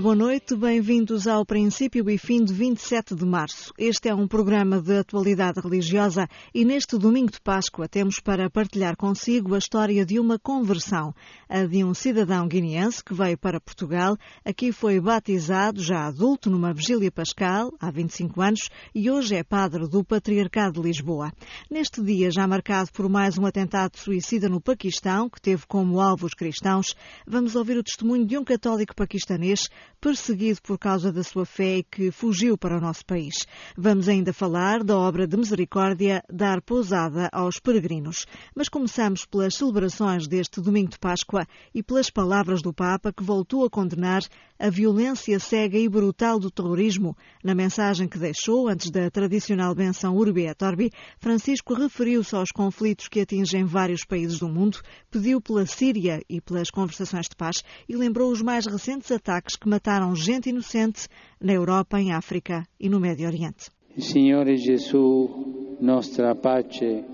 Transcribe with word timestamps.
Boa 0.00 0.14
noite. 0.14 0.54
Bem-vindos 0.54 1.26
ao 1.26 1.44
Princípio 1.44 2.08
e 2.08 2.16
Fim 2.16 2.44
de 2.44 2.52
27 2.52 3.16
de 3.16 3.24
março. 3.26 3.72
Este 3.76 4.08
é 4.08 4.14
um 4.14 4.28
programa 4.28 4.80
de 4.80 4.96
atualidade 4.96 5.60
religiosa 5.60 6.28
e 6.54 6.64
neste 6.64 6.96
domingo 6.96 7.32
de 7.32 7.40
Páscoa 7.40 7.88
temos 7.88 8.20
para 8.20 8.48
partilhar 8.48 8.96
consigo 8.96 9.56
a 9.56 9.58
história 9.58 10.06
de 10.06 10.20
uma 10.20 10.38
conversão, 10.38 11.12
a 11.48 11.64
de 11.64 11.82
um 11.82 11.92
cidadão 11.94 12.46
guineense 12.46 13.02
que 13.02 13.12
veio 13.12 13.36
para 13.36 13.60
Portugal. 13.60 14.16
Aqui 14.44 14.70
foi 14.70 15.00
batizado, 15.00 15.82
já 15.82 16.06
adulto, 16.06 16.48
numa 16.48 16.72
vigília 16.72 17.10
pascal, 17.10 17.72
há 17.80 17.90
25 17.90 18.40
anos, 18.40 18.70
e 18.94 19.10
hoje 19.10 19.34
é 19.34 19.42
padre 19.42 19.88
do 19.88 20.04
Patriarcado 20.04 20.80
de 20.80 20.86
Lisboa. 20.86 21.32
Neste 21.68 22.00
dia, 22.00 22.30
já 22.30 22.46
marcado 22.46 22.92
por 22.92 23.08
mais 23.08 23.36
um 23.36 23.44
atentado 23.44 23.96
suicida 23.96 24.48
no 24.48 24.60
Paquistão, 24.60 25.28
que 25.28 25.40
teve 25.40 25.66
como 25.66 26.00
alvo 26.00 26.26
os 26.26 26.34
cristãos, 26.34 26.94
vamos 27.26 27.56
ouvir 27.56 27.76
o 27.76 27.82
testemunho 27.82 28.24
de 28.24 28.38
um 28.38 28.44
católico 28.44 28.94
paquistanês 28.94 29.68
perseguido 30.00 30.60
por 30.62 30.78
causa 30.78 31.12
da 31.12 31.22
sua 31.22 31.44
fé 31.44 31.78
e 31.78 31.82
que 31.82 32.10
fugiu 32.10 32.56
para 32.56 32.78
o 32.78 32.80
nosso 32.80 33.04
país. 33.04 33.46
Vamos 33.76 34.08
ainda 34.08 34.32
falar 34.32 34.84
da 34.84 34.96
obra 34.96 35.26
de 35.26 35.36
misericórdia 35.36 36.22
Dar 36.32 36.62
Pousada 36.62 37.28
aos 37.32 37.58
Peregrinos. 37.58 38.26
Mas 38.54 38.68
começamos 38.68 39.24
pelas 39.24 39.54
celebrações 39.54 40.26
deste 40.26 40.60
domingo 40.60 40.90
de 40.90 40.98
Páscoa 40.98 41.46
e 41.74 41.82
pelas 41.82 42.10
palavras 42.10 42.62
do 42.62 42.72
Papa 42.72 43.12
que 43.12 43.22
voltou 43.22 43.64
a 43.64 43.70
condenar 43.70 44.22
a 44.58 44.70
violência 44.70 45.38
cega 45.38 45.78
e 45.78 45.88
brutal 45.88 46.38
do 46.38 46.50
terrorismo. 46.50 47.16
Na 47.44 47.54
mensagem 47.54 48.08
que 48.08 48.18
deixou 48.18 48.68
antes 48.68 48.90
da 48.90 49.08
tradicional 49.10 49.74
benção 49.74 50.16
Urbi 50.16 50.46
et 50.46 50.64
Orbi, 50.64 50.90
Francisco 51.18 51.74
referiu-se 51.74 52.34
aos 52.34 52.50
conflitos 52.50 53.08
que 53.08 53.20
atingem 53.20 53.64
vários 53.64 54.04
países 54.04 54.38
do 54.38 54.48
mundo, 54.48 54.80
pediu 55.10 55.40
pela 55.40 55.64
Síria 55.66 56.20
e 56.28 56.40
pelas 56.40 56.70
conversações 56.70 57.26
de 57.28 57.36
paz 57.36 57.62
e 57.88 57.96
lembrou 57.96 58.32
os 58.32 58.42
mais 58.42 58.66
recentes 58.66 59.10
ataques 59.12 59.54
que 59.54 59.68
mataram 59.78 60.12
gente 60.16 60.48
inocente 60.50 61.06
na 61.40 61.52
Europa, 61.52 62.00
em 62.00 62.12
África 62.12 62.66
e 62.80 62.88
no 62.88 62.98
Médio 62.98 63.28
Oriente. 63.28 63.70
Signore 63.96 64.56
Gesù, 64.56 65.76
nostra 65.80 66.34
pace, 66.34 67.04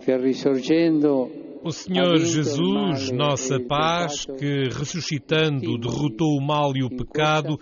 che 0.00 0.16
risorgendo 0.16 1.30
o 1.62 1.70
Senhor 1.70 2.18
Jesus, 2.18 3.10
nossa 3.10 3.60
paz, 3.60 4.24
que 4.24 4.68
ressuscitando 4.70 5.78
derrotou 5.78 6.36
o 6.36 6.40
mal 6.40 6.72
e 6.74 6.82
o 6.82 6.90
pecado, 6.90 7.58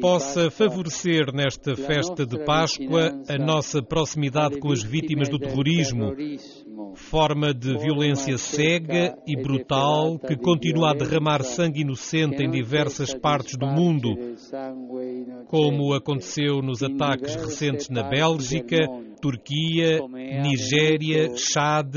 possa 0.00 0.50
favorecer 0.50 1.32
nesta 1.32 1.76
festa 1.76 2.26
de 2.26 2.44
Páscoa 2.44 3.12
a 3.28 3.38
nossa 3.38 3.82
proximidade 3.82 4.58
com 4.58 4.72
as 4.72 4.82
vítimas 4.82 5.28
do 5.28 5.38
terrorismo, 5.38 6.12
forma 6.94 7.54
de 7.54 7.76
violência 7.78 8.36
cega 8.36 9.16
e 9.26 9.40
brutal 9.40 10.18
que 10.18 10.36
continua 10.36 10.90
a 10.90 10.94
derramar 10.94 11.42
sangue 11.42 11.82
inocente 11.82 12.42
em 12.42 12.50
diversas 12.50 13.14
partes 13.14 13.56
do 13.56 13.66
mundo, 13.66 14.16
como 15.46 15.94
aconteceu 15.94 16.60
nos 16.62 16.82
ataques 16.82 17.34
recentes 17.36 17.88
na 17.88 18.02
Bélgica, 18.02 18.78
Turquia, 19.20 20.00
Nigéria, 20.42 21.36
Chad, 21.36 21.94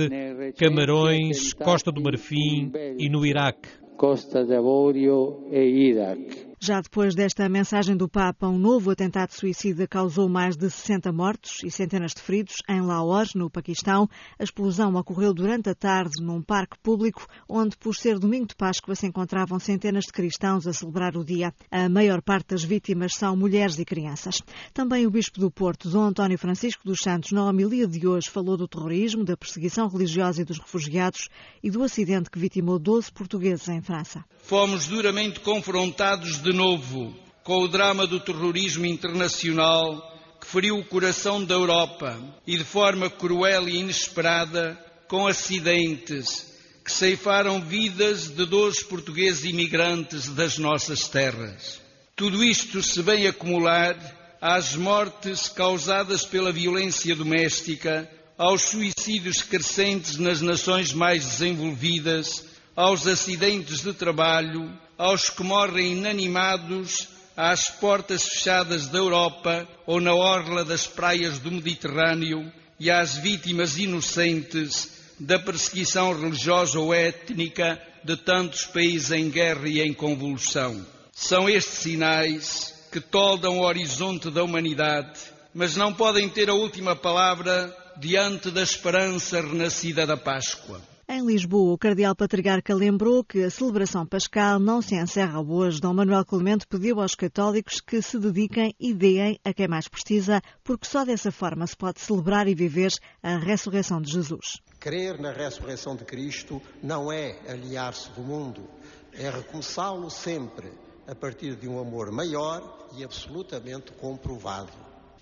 Camarões, 0.52 1.54
Costa 1.54 1.92
do 1.92 2.02
Marfim 2.02 2.72
e 2.98 3.10
no 3.10 3.26
Iraque. 3.26 3.70
Costa 3.96 4.46
d'Avorio 4.46 5.48
e 5.52 5.90
Iraque. 5.90 6.53
Já 6.66 6.80
depois 6.80 7.14
desta 7.14 7.50
mensagem 7.50 7.94
do 7.94 8.08
Papa, 8.08 8.48
um 8.48 8.58
novo 8.58 8.90
atentado 8.90 9.34
suicida 9.34 9.86
causou 9.86 10.30
mais 10.30 10.56
de 10.56 10.70
60 10.70 11.12
mortos 11.12 11.58
e 11.62 11.70
centenas 11.70 12.14
de 12.14 12.22
feridos 12.22 12.56
em 12.70 12.80
Lahore, 12.80 13.32
no 13.36 13.50
Paquistão. 13.50 14.08
A 14.40 14.44
explosão 14.46 14.96
ocorreu 14.96 15.34
durante 15.34 15.70
a 15.70 15.76
tarde 15.76 16.24
num 16.24 16.42
parque 16.42 16.78
público, 16.82 17.28
onde, 17.50 17.76
por 17.76 17.94
ser 17.94 18.18
domingo 18.18 18.48
de 18.48 18.56
Páscoa, 18.56 18.96
se 18.96 19.06
encontravam 19.06 19.60
centenas 19.60 20.06
de 20.06 20.14
cristãos 20.14 20.66
a 20.66 20.72
celebrar 20.72 21.18
o 21.18 21.26
dia. 21.26 21.54
A 21.70 21.90
maior 21.90 22.22
parte 22.22 22.52
das 22.52 22.64
vítimas 22.64 23.14
são 23.14 23.36
mulheres 23.36 23.78
e 23.78 23.84
crianças. 23.84 24.38
Também 24.74 25.06
o 25.06 25.12
Bispo 25.12 25.42
do 25.42 25.52
Porto, 25.52 25.90
Dom 25.90 26.06
António 26.06 26.38
Francisco 26.38 26.86
dos 26.86 27.02
Santos, 27.02 27.34
na 27.34 27.44
homilia 27.44 27.86
de 27.86 28.08
hoje, 28.08 28.30
falou 28.30 28.56
do 28.56 28.70
terrorismo, 28.70 29.26
da 29.26 29.36
perseguição 29.36 29.90
religiosa 29.90 30.42
e 30.42 30.46
dos 30.46 30.60
refugiados 30.60 31.28
e 31.62 31.70
do 31.70 31.84
acidente 31.84 32.30
que 32.30 32.40
vitimou 32.40 32.80
12 32.80 33.12
portugueses 33.12 33.68
em 33.68 33.82
França. 33.82 34.24
Fomos 34.44 34.88
duramente 34.88 35.42
confrontados 35.42 36.42
de 36.42 36.53
novo 36.54 37.14
com 37.44 37.60
o 37.62 37.68
drama 37.68 38.08
do 38.08 38.20
terrorismo 38.20 38.86
internacional 38.86 40.12
que 40.40 40.48
feriu 40.48 40.78
o 40.78 40.86
coração 40.86 41.44
da 41.44 41.56
Europa 41.56 42.18
e 42.48 42.58
de 42.58 42.64
forma 42.64 43.10
cruel 43.10 43.68
e 43.68 43.78
inesperada 43.78 44.80
com 45.08 45.28
acidentes 45.28 46.54
que 46.84 46.92
ceifaram 46.92 47.62
vidas 47.62 48.28
de 48.28 48.46
dois 48.46 48.84
portugueses 48.84 49.46
imigrantes 49.46 50.28
das 50.30 50.58
nossas 50.58 51.08
terras. 51.08 51.82
Tudo 52.16 52.44
isto 52.44 52.84
se 52.84 53.02
vem 53.02 53.26
acumular 53.26 53.98
às 54.42 54.76
mortes 54.76 55.48
causadas 55.48 56.26
pela 56.26 56.52
violência 56.52 57.16
doméstica, 57.16 58.10
aos 58.38 58.64
suicídios 58.64 59.42
crescentes 59.42 60.18
nas 60.18 60.42
nações 60.42 60.92
mais 60.92 61.26
desenvolvidas, 61.26 62.46
aos 62.76 63.08
acidentes 63.08 63.82
de 63.82 63.94
trabalho, 63.94 64.70
aos 65.04 65.30
que 65.30 65.44
morrem 65.44 65.98
inanimados 65.98 67.10
às 67.36 67.70
portas 67.70 68.24
fechadas 68.24 68.88
da 68.88 69.00
Europa 69.00 69.68
ou 69.86 70.00
na 70.00 70.16
orla 70.16 70.64
das 70.64 70.88
praias 70.88 71.40
do 71.40 71.52
Mediterrâneo 71.52 72.50
e 72.80 72.90
às 72.90 73.18
vítimas 73.18 73.78
inocentes 73.78 75.14
da 75.20 75.38
perseguição 75.38 76.18
religiosa 76.18 76.80
ou 76.80 76.94
étnica 76.94 77.82
de 78.02 78.16
tantos 78.16 78.64
países 78.66 79.12
em 79.12 79.30
guerra 79.30 79.68
e 79.68 79.82
em 79.82 79.94
convulsão. 79.94 80.86
São 81.12 81.50
estes 81.50 81.80
sinais 81.80 82.74
que 82.90 83.02
toldam 83.02 83.60
o 83.60 83.66
horizonte 83.66 84.32
da 84.32 84.42
humanidade, 84.42 85.20
mas 85.54 85.76
não 85.76 85.94
podem 85.94 86.30
ter 86.30 86.50
a 86.50 86.54
última 86.54 86.96
palavra 86.96 87.76
diante 87.98 88.50
da 88.50 88.62
esperança 88.62 89.42
renascida 89.42 90.08
da 90.08 90.16
Páscoa. 90.16 90.93
Em 91.16 91.24
Lisboa, 91.24 91.74
o 91.76 91.78
cardeal 91.78 92.16
Patriarca 92.16 92.74
lembrou 92.74 93.24
que 93.24 93.44
a 93.44 93.52
celebração 93.52 94.04
pascal 94.04 94.60
não 94.60 94.82
se 94.82 94.96
encerra 94.96 95.40
hoje. 95.40 95.80
Dom 95.80 95.94
Manuel 95.94 96.26
Clemente 96.26 96.66
pediu 96.66 97.00
aos 97.00 97.14
católicos 97.14 97.80
que 97.80 98.02
se 98.02 98.18
dediquem 98.18 98.74
e 98.80 98.96
deem 98.96 99.40
a 99.46 99.54
quem 99.54 99.68
mais 99.68 99.88
precisa, 99.88 100.42
porque 100.64 100.88
só 100.88 101.06
dessa 101.06 101.32
forma 101.32 101.68
se 101.68 101.78
pode 101.78 102.02
celebrar 102.02 102.48
e 102.48 102.56
viver 102.56 102.92
a 103.22 103.38
ressurreição 103.38 104.02
de 104.02 104.12
Jesus. 104.12 104.60
Crer 104.80 105.22
na 105.22 105.32
ressurreição 105.32 105.96
de 105.96 106.04
Cristo 106.04 106.60
não 106.82 107.12
é 107.12 107.38
aliar-se 107.48 108.10
do 108.14 108.24
mundo, 108.24 108.68
é 109.14 109.30
recomeçá-lo 109.30 110.10
sempre 110.10 110.72
a 111.08 111.14
partir 111.14 111.56
de 111.56 111.68
um 111.68 111.80
amor 111.80 112.12
maior 112.12 112.90
e 112.98 113.04
absolutamente 113.04 113.92
comprovado. 113.92 114.74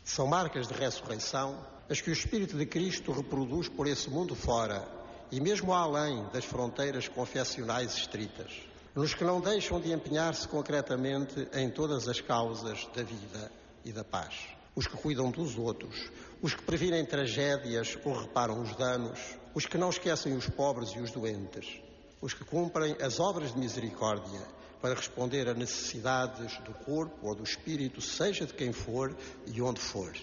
São 0.05 0.25
marcas 0.25 0.69
de 0.69 0.73
ressurreição 0.73 1.59
as 1.89 1.99
que 1.99 2.09
o 2.09 2.13
Espírito 2.13 2.57
de 2.57 2.65
Cristo 2.65 3.11
reproduz 3.11 3.67
por 3.67 3.87
esse 3.87 4.09
mundo 4.09 4.33
fora 4.33 5.00
e 5.31 5.39
mesmo 5.39 5.73
além 5.73 6.25
das 6.33 6.43
fronteiras 6.43 7.07
confessionais 7.07 7.95
estritas, 7.95 8.51
nos 8.93 9.13
que 9.13 9.23
não 9.23 9.39
deixam 9.39 9.79
de 9.79 9.91
empenhar-se 9.91 10.47
concretamente 10.47 11.47
em 11.53 11.69
todas 11.69 12.07
as 12.07 12.19
causas 12.19 12.87
da 12.93 13.01
vida 13.03 13.51
e 13.85 13.91
da 13.91 14.03
paz. 14.03 14.35
Os 14.75 14.87
que 14.87 14.97
cuidam 14.97 15.31
dos 15.31 15.57
outros, 15.57 16.09
os 16.41 16.53
que 16.53 16.63
previnem 16.63 17.05
tragédias 17.05 17.97
ou 18.03 18.13
reparam 18.13 18.61
os 18.61 18.75
danos, 18.75 19.19
os 19.53 19.65
que 19.65 19.77
não 19.77 19.89
esquecem 19.89 20.35
os 20.35 20.47
pobres 20.47 20.89
e 20.89 20.99
os 20.99 21.11
doentes, 21.11 21.81
os 22.21 22.33
que 22.33 22.43
cumprem 22.43 22.95
as 23.01 23.19
obras 23.19 23.53
de 23.53 23.59
misericórdia 23.59 24.41
para 24.81 24.95
responder 24.95 25.47
a 25.47 25.53
necessidades 25.53 26.57
do 26.59 26.73
corpo 26.73 27.27
ou 27.27 27.35
do 27.35 27.43
espírito, 27.43 28.01
seja 28.01 28.45
de 28.45 28.53
quem 28.53 28.71
for 28.71 29.15
e 29.45 29.61
onde 29.61 29.79
for. 29.79 30.13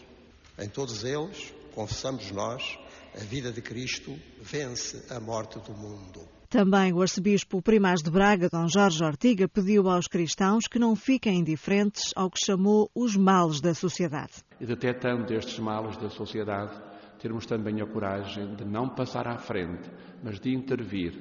Em 0.58 0.68
todos 0.68 1.04
eles, 1.04 1.54
confessamos 1.74 2.30
nós, 2.30 2.78
a 3.14 3.24
vida 3.24 3.52
de 3.52 3.60
Cristo 3.60 4.16
vence 4.40 5.12
a 5.12 5.20
morte 5.20 5.58
do 5.60 5.72
mundo. 5.72 6.20
Também 6.48 6.92
o 6.92 7.02
arcebispo 7.02 7.60
primaz 7.60 8.02
de 8.02 8.10
Braga, 8.10 8.48
Dom 8.48 8.68
Jorge 8.68 9.04
Ortiga, 9.04 9.46
pediu 9.46 9.88
aos 9.88 10.06
cristãos 10.06 10.66
que 10.66 10.78
não 10.78 10.96
fiquem 10.96 11.40
indiferentes 11.40 12.12
ao 12.16 12.30
que 12.30 12.44
chamou 12.44 12.90
os 12.94 13.16
males 13.16 13.60
da 13.60 13.74
sociedade. 13.74 14.32
E 14.58 14.64
detectando 14.64 15.32
estes 15.34 15.58
males 15.58 15.96
da 15.98 16.08
sociedade, 16.08 16.80
termos 17.18 17.44
também 17.44 17.82
a 17.82 17.86
coragem 17.86 18.54
de 18.54 18.64
não 18.64 18.88
passar 18.88 19.28
à 19.28 19.36
frente, 19.36 19.90
mas 20.22 20.40
de 20.40 20.54
intervir, 20.54 21.12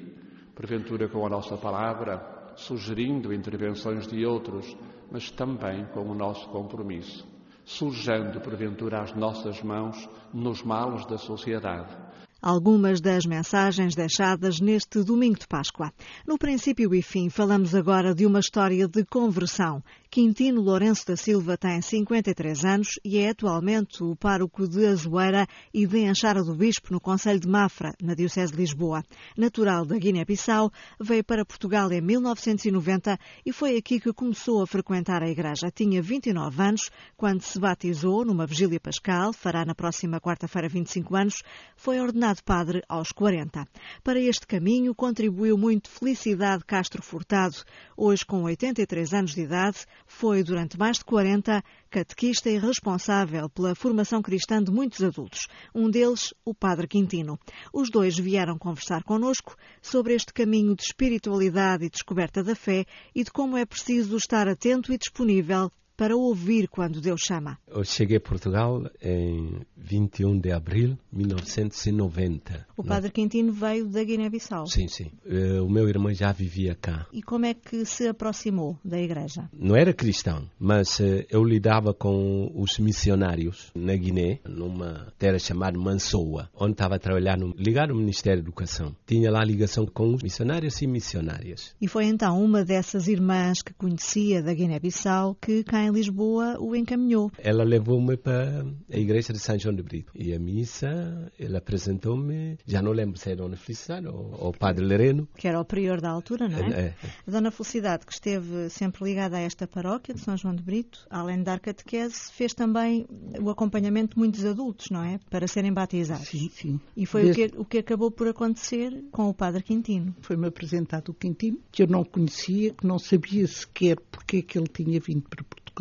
porventura 0.55 1.09
com 1.09 1.25
a 1.25 1.29
nossa 1.29 1.57
palavra, 1.57 2.53
sugerindo 2.55 3.33
intervenções 3.33 4.07
de 4.07 4.25
outros, 4.25 4.77
mas 5.11 5.29
também 5.29 5.85
com 5.87 6.09
o 6.09 6.15
nosso 6.15 6.47
compromisso 6.49 7.36
surjando 7.67 8.39
porventura 8.39 9.01
as 9.01 9.13
nossas 9.13 9.61
mãos 9.61 10.09
nos 10.33 10.63
males 10.63 11.05
da 11.05 11.17
sociedade. 11.17 11.93
Algumas 12.41 13.01
das 13.01 13.25
mensagens 13.25 13.93
deixadas 13.93 14.61
neste 14.61 15.03
domingo 15.03 15.37
de 15.37 15.47
Páscoa. 15.47 15.91
No 16.25 16.37
princípio 16.37 16.95
e 16.95 17.01
fim, 17.01 17.29
falamos 17.29 17.75
agora 17.75 18.15
de 18.15 18.25
uma 18.25 18.39
história 18.39 18.87
de 18.87 19.03
conversão. 19.03 19.83
Quintino 20.09 20.61
Lourenço 20.61 21.05
da 21.05 21.17
Silva 21.17 21.57
tem 21.57 21.81
53 21.81 22.63
anos 22.63 22.87
e 23.03 23.17
é 23.17 23.29
atualmente 23.29 24.01
o 24.03 24.15
pároco 24.15 24.67
de 24.67 24.85
Azoeira 24.85 25.45
e 25.73 25.85
de 25.85 26.05
Anchara 26.05 26.41
do 26.41 26.55
Bispo, 26.55 26.93
no 26.93 26.99
Conselho 26.99 27.39
de 27.39 27.47
Mafra, 27.47 27.93
na 28.01 28.15
Diocese 28.15 28.53
de 28.53 28.57
Lisboa. 28.57 29.03
Natural 29.37 29.85
da 29.85 29.97
Guiné-Bissau, 29.97 30.71
veio 30.99 31.23
para 31.23 31.45
Portugal 31.45 31.91
em 31.91 32.01
1990 32.01 33.19
e 33.45 33.51
foi 33.51 33.75
aqui 33.75 33.99
que 33.99 34.13
começou 34.13 34.61
a 34.61 34.67
frequentar 34.67 35.21
a 35.21 35.29
igreja. 35.29 35.69
Tinha 35.73 36.01
29 36.01 36.61
anos 36.63 36.89
quando 37.17 37.41
se 37.41 37.59
batizou 37.59 38.23
numa 38.25 38.47
vigília 38.47 38.79
pascal, 38.79 39.33
fará 39.33 39.65
na 39.65 39.75
próxima 39.75 40.21
quarta-feira 40.21 40.69
25 40.69 41.15
anos, 41.15 41.43
foi 41.75 41.99
ordenado 41.99 42.43
padre 42.43 42.81
aos 42.87 43.11
40. 43.11 43.67
Para 44.03 44.19
este 44.19 44.47
caminho 44.47 44.95
contribuiu 44.95 45.57
muito 45.57 45.89
Felicidade 45.89 46.63
Castro 46.65 47.03
Furtado, 47.03 47.57
hoje 47.95 48.25
com 48.25 48.43
83 48.43 49.13
anos 49.13 49.35
de 49.35 49.41
idade, 49.41 49.85
foi 50.07 50.41
durante 50.41 50.79
mais 50.79 50.97
de 50.97 51.05
40 51.05 51.63
catequista 51.89 52.49
e 52.49 52.57
responsável 52.57 53.49
pela 53.49 53.75
formação 53.75 54.21
cristã 54.21 54.63
de 54.63 54.71
muitos 54.71 55.03
adultos, 55.03 55.47
um 55.75 55.89
deles 55.89 56.33
o 56.43 56.55
Padre 56.55 56.87
Quintino. 56.87 57.37
Os 57.73 57.89
dois 57.91 58.17
vieram 58.17 58.57
conversar 58.57 59.03
connosco 59.03 59.55
sobre 59.81 60.13
este 60.15 60.33
caminho 60.33 60.75
de 60.75 60.83
espiritualidade 60.83 61.85
e 61.85 61.89
descoberta 61.89 62.43
da 62.43 62.55
fé 62.55 62.85
e 63.13 63.23
de 63.23 63.31
como 63.31 63.57
é 63.57 63.65
preciso 63.65 64.15
estar 64.15 64.47
atento 64.47 64.91
e 64.91 64.97
disponível 64.97 65.69
para 65.97 66.15
ouvir 66.15 66.67
quando 66.67 67.01
Deus 67.01 67.21
chama. 67.21 67.57
Eu 67.67 67.83
cheguei 67.83 68.17
a 68.17 68.21
Portugal 68.21 68.83
em 69.01 69.61
21 69.75 70.39
de 70.39 70.51
abril 70.51 70.97
de 71.11 71.17
1990. 71.17 72.67
O 72.77 72.83
Padre 72.83 73.09
Quintino 73.09 73.51
veio 73.51 73.87
da 73.87 74.03
Guiné-Bissau. 74.03 74.67
Sim, 74.67 74.87
sim. 74.87 75.11
Eh, 75.25 75.59
o 75.59 75.67
meu 75.67 75.89
irmão 75.89 76.13
já 76.13 76.31
vivia 76.31 76.75
cá. 76.75 77.07
E 77.11 77.23
como 77.23 77.45
é 77.47 77.55
que 77.55 77.83
se 77.83 78.07
aproximou 78.07 78.77
da 78.85 78.99
igreja? 78.99 79.49
Não 79.51 79.75
era 79.75 79.91
cristão, 79.91 80.47
mas 80.59 80.99
eh, 80.99 81.25
eu 81.31 81.43
lidava 81.43 81.93
com 81.93 82.51
os 82.53 82.77
missionários 82.77 83.71
na 83.73 83.95
Guiné, 83.95 84.39
numa 84.47 85.11
terra 85.17 85.39
chamada 85.39 85.79
Mansoa, 85.79 86.49
onde 86.53 86.73
estava 86.73 86.95
a 86.95 86.99
trabalhar 86.99 87.37
no, 87.37 87.55
ligado 87.57 87.91
ao 87.91 87.97
Ministério 87.97 88.43
da 88.43 88.47
Educação. 88.47 88.95
Tinha 89.07 89.31
lá 89.31 89.43
ligação 89.43 89.87
com 89.87 90.13
os 90.13 90.21
missionários 90.21 90.79
e 90.81 90.85
missionárias. 90.85 91.75
E 91.81 91.87
foi 91.87 92.05
então 92.05 92.39
uma 92.43 92.63
dessas 92.63 93.07
irmãs 93.07 93.63
que 93.63 93.73
conhecia 93.73 94.43
da 94.43 94.53
Guiné-Bissau 94.53 95.35
que 95.41 95.63
cá 95.63 95.86
em 95.87 95.91
Lisboa 95.91 96.57
o 96.59 96.75
encaminhou. 96.75 97.31
Ela 97.37 97.63
levou-me 97.63 98.17
para 98.17 98.65
a 98.91 98.97
igreja 98.97 99.33
de 99.33 99.39
São 99.39 99.57
João 99.57 99.75
de 99.75 99.81
Brito. 99.81 100.11
E 100.13 100.33
a 100.33 100.39
missa, 100.39 101.31
ele 101.39 101.57
apresentou-me, 101.57 102.57
já 102.65 102.81
não 102.81 102.91
lembro 102.91 103.17
se 103.17 103.29
era 103.29 103.37
Dona 103.37 103.55
Felicidade 103.55 104.07
ou, 104.07 104.35
ou 104.39 104.53
Padre 104.53 104.85
Lereno. 104.85 105.27
Que 105.35 105.47
era 105.47 105.59
o 105.59 105.65
prior 105.65 106.01
da 106.01 106.09
altura, 106.09 106.47
não 106.47 106.57
é? 106.57 106.69
É, 106.69 106.81
é. 106.81 106.93
A 107.27 107.31
Dona 107.31 107.51
Felicidade, 107.51 108.05
que 108.05 108.13
esteve 108.13 108.69
sempre 108.69 109.03
ligada 109.05 109.37
a 109.37 109.41
esta 109.41 109.67
paróquia 109.67 110.13
de 110.13 110.21
São 110.21 110.35
João 110.35 110.55
de 110.55 110.63
Brito, 110.63 111.05
além 111.09 111.37
de 111.37 111.43
dar 111.43 111.59
catequese, 111.59 112.31
fez 112.31 112.53
também 112.53 113.05
o 113.39 113.49
acompanhamento 113.49 114.15
de 114.15 114.19
muitos 114.19 114.45
adultos, 114.45 114.87
não 114.89 115.03
é? 115.03 115.19
Para 115.29 115.47
serem 115.47 115.73
batizados. 115.73 116.27
Sim, 116.27 116.49
sim. 116.53 116.79
E 116.95 117.05
foi 117.05 117.23
Desde... 117.23 117.43
o, 117.43 117.49
que, 117.49 117.59
o 117.59 117.65
que 117.65 117.77
acabou 117.77 118.11
por 118.11 118.27
acontecer 118.27 119.03
com 119.11 119.29
o 119.29 119.33
Padre 119.33 119.63
Quintino. 119.63 120.15
Foi-me 120.21 120.47
apresentado 120.47 121.09
o 121.09 121.13
Quintino, 121.13 121.59
que 121.71 121.83
eu 121.83 121.87
não 121.87 122.03
conhecia, 122.03 122.73
que 122.73 122.85
não 122.85 122.99
sabia 122.99 123.47
sequer 123.47 123.97
porque 124.11 124.37
é 124.37 124.41
que 124.41 124.57
ele 124.57 124.67
tinha 124.67 124.99
vindo 124.99 125.23
para 125.29 125.43
Portugal. 125.43 125.76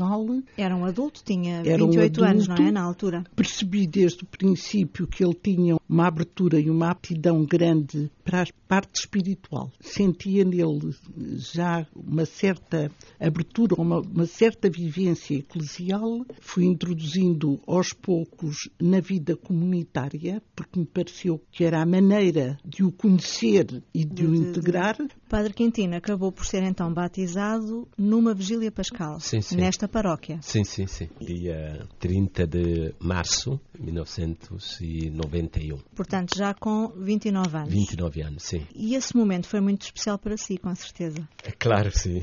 Era 0.56 0.76
um 0.76 0.84
adulto, 0.84 1.22
tinha 1.24 1.62
Era 1.64 1.78
28 1.78 1.86
um 1.86 2.00
adulto, 2.00 2.24
anos, 2.24 2.48
não 2.48 2.56
é? 2.56 2.70
Na 2.70 2.82
altura. 2.82 3.24
Percebi 3.34 3.86
desde 3.86 4.22
o 4.22 4.26
princípio 4.26 5.06
que 5.06 5.24
ele 5.24 5.34
tinha 5.34 5.76
uma 5.88 6.06
abertura 6.06 6.58
e 6.58 6.68
uma 6.68 6.90
aptidão 6.90 7.44
grande 7.44 8.10
para 8.24 8.42
a 8.42 8.46
parte 8.66 9.00
espiritual. 9.00 9.70
Sentia 9.80 10.44
nele 10.44 10.94
já 11.36 11.86
uma 11.94 12.26
certa 12.26 12.90
abertura, 13.20 13.74
uma, 13.78 14.00
uma 14.00 14.26
certa 14.26 14.68
vivência 14.68 15.36
eclesial. 15.36 16.26
Fui 16.40 16.64
introduzindo 16.64 17.60
aos 17.66 17.92
poucos 17.92 18.68
na 18.80 19.00
vida 19.00 19.36
comunitária, 19.36 20.42
porque 20.54 20.80
me 20.80 20.86
pareceu 20.86 21.40
que 21.50 21.64
era 21.64 21.80
a 21.80 21.86
maneira 21.86 22.58
de 22.64 22.82
o 22.82 22.90
conhecer 22.90 23.82
e 23.94 24.04
de, 24.04 24.14
de 24.14 24.26
o 24.26 24.34
integrar. 24.34 24.96
De... 24.96 25.08
Padre 25.28 25.52
Quintino 25.52 25.96
acabou 25.96 26.32
por 26.32 26.44
ser 26.44 26.62
então 26.62 26.92
batizado 26.92 27.88
numa 27.96 28.34
vigília 28.34 28.70
pascal, 28.70 29.20
sim, 29.20 29.40
sim. 29.40 29.56
nesta 29.56 29.85
paróquia. 29.88 30.38
Sim, 30.42 30.64
sim, 30.64 30.86
sim. 30.86 31.08
Dia 31.20 31.86
30 31.98 32.46
de 32.46 32.94
março 33.00 33.60
de 33.74 33.82
1991. 33.82 35.78
Portanto, 35.94 36.36
já 36.36 36.54
com 36.54 36.88
29 36.88 37.56
anos. 37.56 37.72
29 37.72 38.22
anos, 38.22 38.42
sim. 38.42 38.66
E 38.74 38.94
esse 38.94 39.16
momento 39.16 39.46
foi 39.46 39.60
muito 39.60 39.82
especial 39.82 40.18
para 40.18 40.36
si, 40.36 40.58
com 40.58 40.74
certeza. 40.74 41.26
É 41.42 41.50
claro, 41.52 41.90
sim. 41.96 42.22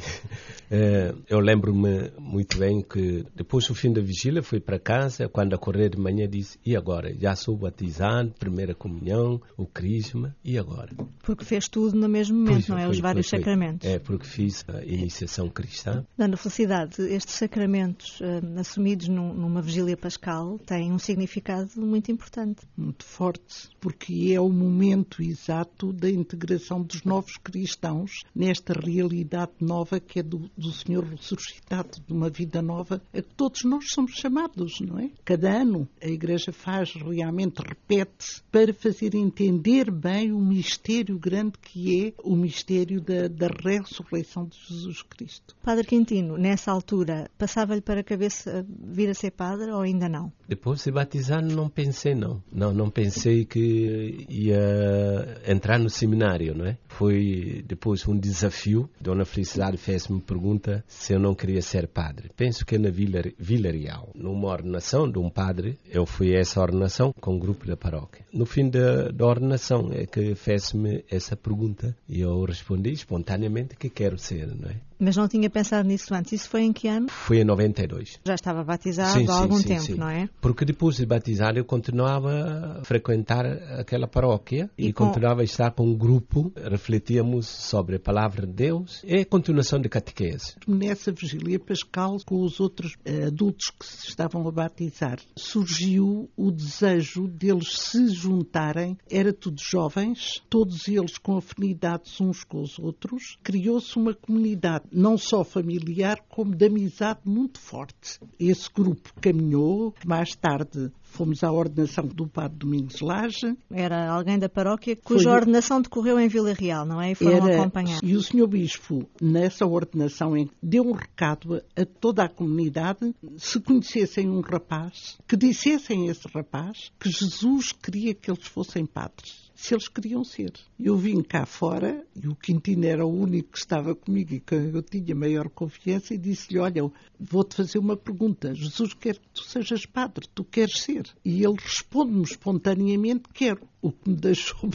É, 0.70 1.14
eu 1.30 1.40
lembro-me 1.40 2.12
muito 2.20 2.58
bem 2.58 2.82
que 2.82 3.26
depois 3.36 3.68
do 3.68 3.76
fim 3.76 3.92
da 3.92 4.02
vigília 4.02 4.42
fui 4.44 4.60
para 4.60 4.80
casa, 4.80 5.28
quando 5.30 5.54
acordei 5.54 5.90
de 5.90 5.98
manhã 5.98 6.28
disse, 6.28 6.58
e 6.66 6.76
agora? 6.76 7.14
Já 7.18 7.36
sou 7.36 7.56
batizado, 7.58 8.34
primeira 8.40 8.74
comunhão, 8.74 9.42
o 9.58 9.66
crisma, 9.66 10.36
e 10.44 10.58
agora? 10.58 10.92
Porque 11.24 11.46
fez 11.46 11.68
tudo 11.68 11.98
no 11.98 12.10
mesmo 12.10 12.38
momento, 12.38 12.54
Pois, 12.54 12.68
não 12.68 12.78
é? 12.78 12.84
foi, 12.84 12.92
Os 12.92 13.00
vários 13.00 13.30
foi, 13.30 13.40
sacramentos. 13.40 13.88
É, 13.88 14.00
porque 14.00 14.26
fiz 14.26 14.66
a 14.68 14.84
iniciação 14.84 15.50
cristã. 15.50 16.06
Dando 16.18 16.38
felicidade, 16.38 17.02
estes 17.02 17.36
sacramentos 17.36 17.53
eh, 17.58 18.60
assumidos 18.60 19.08
num- 19.08 19.34
numa 19.34 19.62
vigília 19.62 19.96
pascal 19.98 20.60
têm 20.60 20.92
um 20.92 21.00
significado 21.00 21.70
muito 21.78 22.12
importante. 22.12 22.62
muito 22.78 23.04
forte, 23.06 23.70
porque 23.80 24.32
é 24.34 24.40
o 24.40 24.50
momento 24.50 25.22
exato 25.22 25.94
da 25.94 26.10
integração 26.10 26.82
dos 26.82 27.04
novos 27.04 27.38
cristãos 27.38 28.22
nesta 28.36 28.74
realidade 28.74 29.52
nova 29.60 30.00
que 30.00 30.20
é 30.20 30.24
do, 30.24 30.50
do 30.58 30.72
Senhor 30.72 31.04
ressuscitado, 31.06 32.00
de 32.06 32.14
uma 32.14 32.30
vida 32.30 32.62
nova, 32.62 33.02
a 33.14 33.22
que 33.22 33.34
todos 33.36 33.64
nós 33.64 33.86
somos 33.90 34.14
chamados, 34.14 34.80
não 34.82 35.00
é? 35.00 35.10
Cada 35.24 35.62
ano 35.62 35.88
a 36.02 36.08
Igreja 36.08 36.52
faz 36.52 36.94
realmente, 36.94 37.58
repete, 37.62 38.42
para 38.52 38.74
fazer 38.74 39.16
entender 39.16 39.92
bem 39.92 40.32
o 40.32 40.40
mistério 40.40 41.18
grande 41.18 41.58
que 41.62 42.08
é 42.08 42.14
o 42.24 42.36
mistério 42.36 43.02
da, 43.02 43.28
da 43.28 43.48
ressurreição 43.48 44.46
de 44.46 44.58
Jesus 44.68 45.02
Cristo. 45.04 45.56
Padre 45.64 45.86
Quintino, 45.86 46.38
nessa 46.38 46.72
altura, 46.72 47.30
passava-lhe 47.44 47.82
para 47.82 48.00
a 48.00 48.04
cabeça 48.04 48.66
vir 48.70 49.10
a 49.10 49.14
ser 49.14 49.32
padre 49.32 49.70
ou 49.70 49.82
ainda 49.82 50.08
não? 50.08 50.32
Depois 50.48 50.82
de 50.82 50.92
batizar, 50.92 51.44
não 51.44 51.68
pensei, 51.68 52.16
não. 52.16 52.42
Não, 52.50 52.74
não 52.74 52.90
pensei 52.90 53.44
que 53.44 54.26
ia 54.30 55.42
entrar 55.46 55.78
no 55.78 55.90
seminário, 55.90 56.56
não 56.56 56.66
é? 56.66 56.78
Foi 56.88 57.62
depois 57.68 58.08
um 58.08 58.18
desafio. 58.18 58.90
Dona 59.00 59.26
Felicidade 59.26 59.76
fez-me 59.76 60.22
pergunta 60.22 60.86
se 60.88 61.14
eu 61.14 61.20
não 61.20 61.36
queria 61.36 61.62
ser 61.62 61.88
padre. 61.88 62.32
Penso 62.38 62.66
que 62.66 62.78
na 62.78 62.90
Vila, 62.90 63.22
Vila 63.38 63.72
Real, 63.72 64.10
numa 64.16 64.48
ordenação 64.48 65.12
de 65.12 65.20
um 65.20 65.30
padre, 65.30 65.78
eu 65.92 66.06
fui 66.06 66.34
a 66.34 66.40
essa 66.40 66.62
ordenação 66.62 67.12
com 67.20 67.36
o 67.36 67.40
grupo 67.40 67.68
da 67.68 67.76
paróquia. 67.76 68.26
No 68.32 68.46
fim 68.46 68.70
da, 68.70 69.10
da 69.10 69.26
ordenação 69.26 69.90
é 69.92 70.06
que 70.06 70.34
fez-me 70.34 71.04
essa 71.12 71.36
pergunta 71.36 71.94
e 72.08 72.22
eu 72.22 72.42
respondi 72.46 72.92
espontaneamente 72.92 73.76
que 73.76 73.90
quero 73.90 74.18
ser, 74.18 74.48
não 74.48 74.70
é? 74.70 74.80
Mas 75.04 75.18
não 75.18 75.28
tinha 75.28 75.50
pensado 75.50 75.88
nisso 75.88 76.14
antes. 76.14 76.32
Isso 76.32 76.50
foi 76.50 76.62
em 76.62 76.72
que 76.72 76.88
ano? 76.88 77.10
Foi 77.10 77.40
em 77.40 77.44
92. 77.44 78.20
Já 78.26 78.36
estava 78.36 78.64
batizado 78.64 79.20
Sim, 79.20 79.26
há 79.30 79.34
algum 79.34 79.58
sim, 79.58 79.68
tempo, 79.68 79.82
sim. 79.82 79.96
não 79.96 80.08
é? 80.10 80.30
Porque 80.40 80.64
depois 80.64 80.96
de 80.96 81.06
batizar 81.06 81.58
eu 81.58 81.66
continuava 81.66 82.78
a 82.80 82.84
frequentar 82.86 83.46
aquela 83.80 84.08
paróquia 84.08 84.70
E 84.78 84.88
e, 84.88 84.94
com- 84.94 85.08
continuava 85.08 85.42
a 85.42 85.44
estar 85.44 85.72
com 85.72 85.86
um 85.86 85.96
grupo, 85.96 86.54
refletíamos 86.56 87.48
sobre 87.48 87.98
a 87.98 88.00
palavra 88.00 88.48
de 88.48 88.54
Deus 88.54 89.02
e 89.04 89.18
a 89.20 89.26
continuação 89.26 89.80
de 89.80 89.90
catequese. 89.90 90.56
Nessa 90.68 91.12
vigília 91.12 91.60
pascal, 91.60 92.18
com 92.26 92.42
os 92.44 92.60
outros 92.60 92.96
eh, 93.04 93.26
adultos 93.26 93.72
que 93.78 93.86
se 93.86 94.08
estavam 94.08 94.48
a 94.48 94.52
batizar, 94.52 95.20
surgiu 95.36 96.30
o 96.38 96.52
desejo 96.52 97.28
deles 97.28 97.74
se 97.78 98.08
juntarem. 98.10 98.98
Era 99.10 99.34
tudo 99.34 99.62
jovens, 99.62 100.42
todos 100.50 100.88
eles 100.88 101.18
com 101.18 101.38
afinidades 101.38 102.20
uns 102.22 102.44
com 102.44 102.62
os 102.62 102.80
outros. 102.80 103.38
Criou-se 103.44 103.98
uma 103.98 104.14
comunidade, 104.14 104.86
não 104.94 105.18
só 105.18 105.44
familiar, 105.44 106.20
como 106.30 106.56
de 106.56 106.66
amizade 106.68 107.20
muito 107.26 107.60
forte. 107.60 108.20
Esse 108.40 108.70
grupo 108.74 109.12
caminhou. 109.22 109.94
Mais 110.06 110.36
tarde 110.36 110.92
fomos 111.02 111.44
à 111.44 111.52
ordenação 111.52 112.08
do 112.08 112.28
Padre 112.28 112.58
Domingos 112.58 113.00
Lage. 113.02 113.56
Era 113.72 114.10
alguém 114.12 114.40
da 114.40 114.50
paróquia 114.50 114.96
cuja 114.96 115.26
Foi- 115.30 115.32
ordenação 115.40 115.82
decorreu 115.82 116.20
em 116.20 116.28
Vila 116.28 116.54
Real, 116.54 116.86
não 116.86 117.00
é? 117.02 117.12
E 117.12 117.16
foram 117.16 117.48
Era- 117.48 117.62
acompanhar. 117.62 118.00
E 118.04 118.16
o 118.16 118.22
Sr. 118.22 118.48
Bispo, 118.48 119.08
nessa 119.22 119.66
ordenação, 119.66 120.34
deu 120.62 120.84
um 120.84 120.94
recado 120.94 121.62
a 121.76 121.86
toda 121.86 122.24
a 122.24 122.30
comunidade, 122.30 123.14
se 123.38 123.60
conhecessem 123.60 124.28
um 124.30 124.42
rapaz, 124.42 125.18
que 125.28 125.38
dissessem 125.38 126.08
a 126.08 126.12
esse 126.12 126.28
rapaz 126.34 126.92
que 127.00 127.10
Jesus 127.12 127.72
queria 127.72 128.14
que 128.16 128.32
eles 128.32 128.48
fossem 128.48 128.86
padres. 128.86 129.52
Se 129.64 129.74
eles 129.74 129.88
queriam 129.88 130.26
ser. 130.26 130.52
Eu 130.78 130.98
vim 130.98 131.24
cá 131.24 131.46
fora, 131.46 132.06
e 132.14 132.28
o 132.28 132.36
Quintino 132.36 132.86
era 132.86 133.06
o 133.06 133.10
único 133.10 133.54
que 133.54 133.60
estava 133.60 133.96
comigo 133.96 134.34
e 134.34 134.42
que 134.42 134.54
eu 134.54 134.84
tinha 134.84 135.16
maior 135.16 135.48
confiança, 135.48 136.14
e 136.14 136.18
disse-lhe: 136.18 136.60
Olha, 136.60 136.82
vou-te 137.18 137.56
fazer 137.56 137.80
uma 137.80 137.96
pergunta. 137.96 138.54
Jesus 138.54 138.94
quer 138.94 139.18
que 139.18 139.30
tu 139.30 139.42
sejas 139.46 139.86
padre, 139.86 140.28
tu 140.36 140.44
queres 140.44 140.82
ser? 140.82 141.10
E 141.24 141.46
ele 141.46 141.56
responde-me 141.58 142.24
espontaneamente: 142.24 143.30
Quero. 143.34 143.66
O 143.84 143.92
que 143.92 144.10
me 144.10 144.16
deixou 144.16 144.62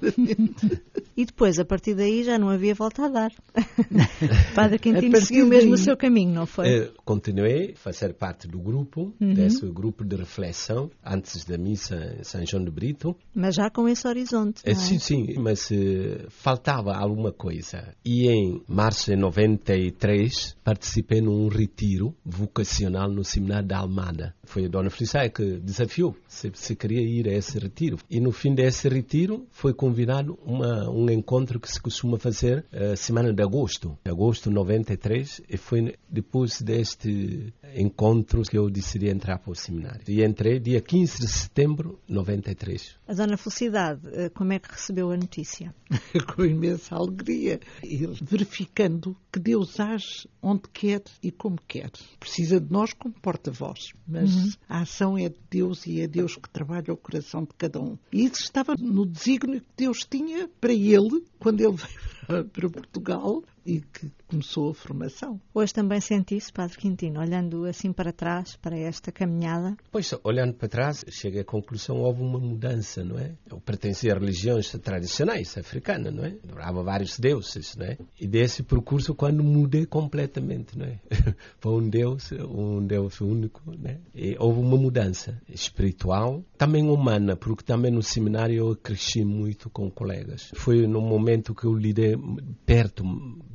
perfeitamente. 0.00 0.82
E 1.16 1.24
depois, 1.24 1.58
a 1.58 1.64
partir 1.64 1.94
daí, 1.94 2.24
já 2.24 2.38
não 2.38 2.48
havia 2.48 2.74
volta 2.74 3.04
a 3.04 3.08
dar. 3.08 3.32
Padre 4.54 4.78
Quintino 4.78 5.16
seguiu 5.20 5.46
mesmo 5.46 5.70
daí, 5.70 5.80
o 5.80 5.84
seu 5.84 5.96
caminho, 5.96 6.32
não 6.32 6.46
foi? 6.46 6.68
Eh, 6.68 6.90
continuei 7.04 7.72
a 7.72 7.76
fazer 7.76 8.14
parte 8.14 8.48
do 8.48 8.58
grupo, 8.58 9.14
uhum. 9.20 9.34
desse 9.34 9.64
grupo 9.66 10.04
de 10.04 10.16
reflexão, 10.16 10.90
antes 11.04 11.44
da 11.44 11.56
missa 11.56 12.16
em 12.18 12.24
São 12.24 12.44
João 12.44 12.64
de 12.64 12.70
Brito. 12.70 13.16
Mas 13.34 13.54
já 13.54 13.70
com 13.70 13.88
esse 13.88 14.06
horizonte, 14.08 14.62
é? 14.64 14.74
Sim, 14.74 14.98
sim, 14.98 15.34
mas 15.38 15.70
uh, 15.70 16.28
faltava 16.28 16.94
alguma 16.94 17.32
coisa. 17.32 17.94
E 18.04 18.28
em 18.28 18.62
março 18.66 19.10
de 19.10 19.16
93, 19.16 20.56
participei 20.64 21.20
num 21.20 21.48
retiro 21.48 22.14
vocacional 22.24 23.08
no 23.08 23.24
seminário 23.24 23.68
da 23.68 23.78
Almada. 23.78 24.34
Foi 24.44 24.64
a 24.64 24.68
Dona 24.68 24.90
Feliciana 24.90 25.28
que 25.28 25.58
desafiou 25.60 26.16
se, 26.26 26.50
se 26.54 26.74
queria 26.74 27.02
ir 27.02 27.28
a 27.28 27.32
esse 27.32 27.58
retiro. 27.58 27.98
E 28.10 28.18
no 28.18 28.32
fim 28.40 28.54
desse 28.54 28.88
retiro, 28.88 29.46
foi 29.50 29.74
convidado 29.74 30.38
uma, 30.46 30.88
um 30.88 31.10
encontro 31.10 31.60
que 31.60 31.70
se 31.70 31.78
costuma 31.78 32.18
fazer 32.18 32.64
uh, 32.72 32.96
semana 32.96 33.34
de 33.34 33.42
agosto, 33.42 33.98
agosto 34.02 34.48
de 34.48 34.54
93, 34.54 35.42
e 35.46 35.58
foi 35.58 35.94
depois 36.08 36.62
deste 36.62 37.52
encontro 37.76 38.40
que 38.42 38.56
eu 38.56 38.70
decidi 38.70 39.10
entrar 39.10 39.38
para 39.38 39.52
o 39.52 39.54
seminário. 39.54 40.00
E 40.08 40.24
entrei 40.24 40.58
dia 40.58 40.80
15 40.80 41.18
de 41.18 41.28
setembro 41.28 42.00
de 42.08 42.14
93. 42.14 42.96
A 43.06 43.12
Dona 43.12 43.36
Felicidade, 43.36 44.00
eh, 44.12 44.30
como 44.30 44.54
é 44.54 44.58
que 44.58 44.72
recebeu 44.72 45.10
a 45.10 45.16
notícia? 45.16 45.74
Com 46.34 46.44
imensa 46.44 46.96
alegria, 46.96 47.60
e 47.84 48.06
verificando 48.22 49.14
que 49.30 49.38
Deus 49.38 49.78
age 49.78 50.26
onde 50.42 50.62
quer 50.72 51.02
e 51.22 51.30
como 51.30 51.58
quer. 51.68 51.90
Precisa 52.18 52.58
de 52.58 52.72
nós 52.72 52.94
como 52.94 53.14
porta-voz, 53.14 53.92
mas 54.08 54.34
uhum. 54.34 54.50
a 54.68 54.80
ação 54.80 55.18
é 55.18 55.28
de 55.28 55.38
Deus 55.50 55.86
e 55.86 56.00
é 56.00 56.06
Deus 56.06 56.36
que 56.36 56.48
trabalha 56.48 56.92
o 56.92 56.96
coração 56.96 57.42
de 57.42 57.50
cada 57.58 57.80
um. 57.80 57.98
E 58.10 58.29
isso 58.36 58.44
estava 58.44 58.74
no 58.78 59.06
desígnio 59.06 59.60
que 59.60 59.84
Deus 59.84 60.06
tinha 60.08 60.48
para 60.60 60.72
ele 60.72 61.24
quando 61.38 61.60
ele 61.60 61.76
veio 61.76 62.44
para 62.52 62.70
Portugal 62.70 63.42
e 63.64 63.80
que 63.80 64.10
começou 64.26 64.70
a 64.70 64.74
formação. 64.74 65.40
Hoje 65.52 65.74
também 65.74 66.00
senti 66.00 66.36
isso, 66.36 66.52
Padre 66.52 66.78
Quintino, 66.78 67.20
olhando 67.20 67.64
assim 67.64 67.92
para 67.92 68.12
trás, 68.12 68.56
para 68.56 68.78
esta 68.78 69.10
caminhada? 69.10 69.76
Pois, 69.90 70.14
olhando 70.22 70.54
para 70.54 70.68
trás, 70.68 71.04
cheguei 71.08 71.40
à 71.40 71.44
conclusão 71.44 71.98
houve 71.98 72.22
uma 72.22 72.38
mudança, 72.38 73.02
não 73.04 73.18
é? 73.18 73.32
Eu 73.50 73.60
pertencia 73.60 74.12
a 74.12 74.18
religiões 74.18 74.70
tradicionais 74.70 75.56
africanas, 75.58 76.14
não 76.14 76.24
é? 76.24 76.36
Adorava 76.44 76.82
vários 76.82 77.18
deuses, 77.18 77.76
não 77.76 77.86
é? 77.86 77.98
E 78.20 78.26
desse 78.26 78.62
percurso, 78.62 79.14
quando 79.14 79.42
mudei 79.42 79.84
completamente, 79.86 80.78
não 80.78 80.86
é? 80.86 81.00
para 81.60 81.70
um 81.70 81.88
Deus, 81.88 82.30
um 82.32 82.86
Deus 82.86 83.20
único, 83.20 83.62
não 83.66 83.90
é? 83.90 83.98
E 84.14 84.36
houve 84.38 84.60
uma 84.60 84.76
mudança 84.76 85.40
espiritual, 85.48 86.44
também 86.56 86.88
humana, 86.88 87.36
porque 87.36 87.64
também 87.64 87.90
no 87.90 88.02
seminário 88.02 88.54
eu 88.54 88.76
cresci 88.76 89.24
muito 89.24 89.68
com 89.70 89.90
colegas. 89.90 90.50
Foi 90.54 90.86
no 90.86 91.00
momento 91.00 91.54
que 91.54 91.64
eu 91.64 91.74
lidei 91.74 92.16
perto 92.64 93.04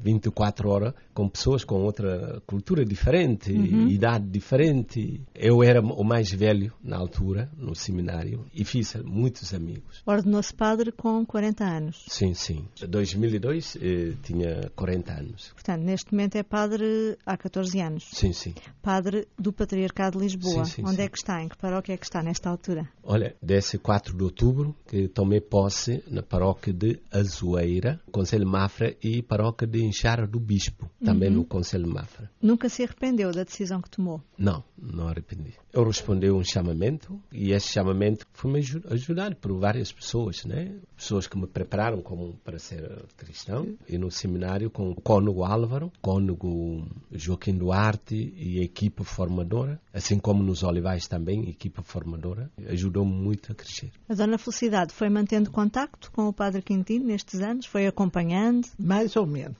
24 0.01 0.69
horas 0.69 0.93
com 1.13 1.29
pessoas 1.29 1.63
com 1.63 1.83
outra 1.83 2.41
cultura 2.45 2.85
diferente, 2.85 3.51
uhum. 3.51 3.87
idade 3.87 4.27
diferente. 4.27 5.21
Eu 5.33 5.63
era 5.63 5.81
o 5.81 6.03
mais 6.03 6.31
velho 6.31 6.73
na 6.83 6.97
altura, 6.97 7.49
no 7.57 7.73
seminário, 7.73 8.45
e 8.53 8.65
fiz 8.65 8.95
muitos 9.03 9.53
amigos. 9.53 10.03
Ordenou-se 10.05 10.53
padre 10.53 10.91
com 10.91 11.25
40 11.25 11.63
anos? 11.63 12.05
Sim, 12.07 12.33
sim. 12.33 12.67
Em 12.81 12.87
2002 12.87 13.77
eh, 13.77 14.13
tinha 14.23 14.69
40 14.75 15.13
anos. 15.13 15.51
Portanto, 15.53 15.83
neste 15.83 16.11
momento 16.11 16.35
é 16.35 16.43
padre 16.43 17.17
há 17.25 17.37
14 17.37 17.79
anos? 17.79 18.09
Sim, 18.11 18.33
sim. 18.33 18.53
Padre 18.81 19.27
do 19.39 19.53
Patriarcado 19.53 20.17
de 20.17 20.23
Lisboa. 20.25 20.65
Sim, 20.65 20.71
sim, 20.71 20.81
Onde 20.83 20.97
sim. 20.97 21.01
é 21.03 21.09
que 21.09 21.17
está? 21.17 21.41
Em 21.41 21.47
que 21.47 21.57
paróquia 21.57 21.93
é 21.93 21.97
que 21.97 22.05
está 22.05 22.21
nesta 22.21 22.49
altura? 22.49 22.89
Olha, 23.03 23.35
desde 23.41 23.77
4 23.77 24.17
de 24.17 24.23
outubro 24.23 24.75
que 24.87 25.07
tomei 25.07 25.39
posse 25.39 26.03
na 26.09 26.21
paróquia 26.21 26.73
de 26.73 26.99
Azueira, 27.11 28.01
Conselho 28.11 28.47
Mafra 28.47 28.95
e 29.01 29.21
paróquia 29.21 29.67
de 29.67 29.84
Enxara 29.85 30.27
do 30.27 30.39
Bispo, 30.39 30.89
também 31.03 31.29
uhum. 31.29 31.35
no 31.35 31.45
Conselho 31.45 31.87
Mafra. 31.87 32.29
Nunca 32.41 32.69
se 32.69 32.83
arrependeu 32.83 33.31
da 33.31 33.43
decisão 33.43 33.81
que 33.81 33.89
tomou? 33.89 34.21
Não, 34.37 34.63
não 34.77 35.07
arrependi. 35.07 35.53
Eu 35.71 35.83
respondi 35.83 36.27
a 36.27 36.33
um 36.33 36.43
chamamento 36.43 37.19
e 37.31 37.51
esse 37.51 37.69
chamamento 37.69 38.25
foi-me 38.33 38.59
ajudado 38.89 39.35
por 39.35 39.53
várias 39.59 39.91
pessoas, 39.91 40.45
né? 40.45 40.73
Pessoas 40.95 41.27
que 41.27 41.37
me 41.37 41.47
prepararam 41.47 42.01
como 42.01 42.33
para 42.43 42.57
ser 42.59 43.03
cristão 43.17 43.75
e 43.87 43.97
no 43.97 44.09
seminário 44.09 44.69
com 44.69 44.91
o 44.91 44.95
cônego 44.95 45.43
Álvaro, 45.43 45.91
cônego 46.01 46.87
Joaquim 47.11 47.57
Duarte 47.57 48.33
e 48.37 48.59
a 48.59 48.63
equipa 48.63 49.03
formadora, 49.03 49.79
assim 49.93 50.17
como 50.19 50.43
nos 50.43 50.63
Olivais 50.63 51.07
também, 51.07 51.49
equipa 51.49 51.81
formadora, 51.81 52.49
ajudou-me 52.67 53.13
muito 53.13 53.51
a 53.51 53.55
crescer. 53.55 53.91
A 54.07 54.13
Dona 54.13 54.37
Felicidade 54.37 54.93
foi 54.93 55.09
mantendo 55.09 55.51
contacto 55.51 56.11
com 56.11 56.27
o 56.27 56.33
Padre 56.33 56.61
Quintino 56.61 57.05
nestes 57.05 57.41
anos? 57.41 57.65
Foi 57.65 57.87
acompanhando? 57.87 58.67
Mais 58.79 59.15
ou 59.15 59.25
menos. 59.25 59.57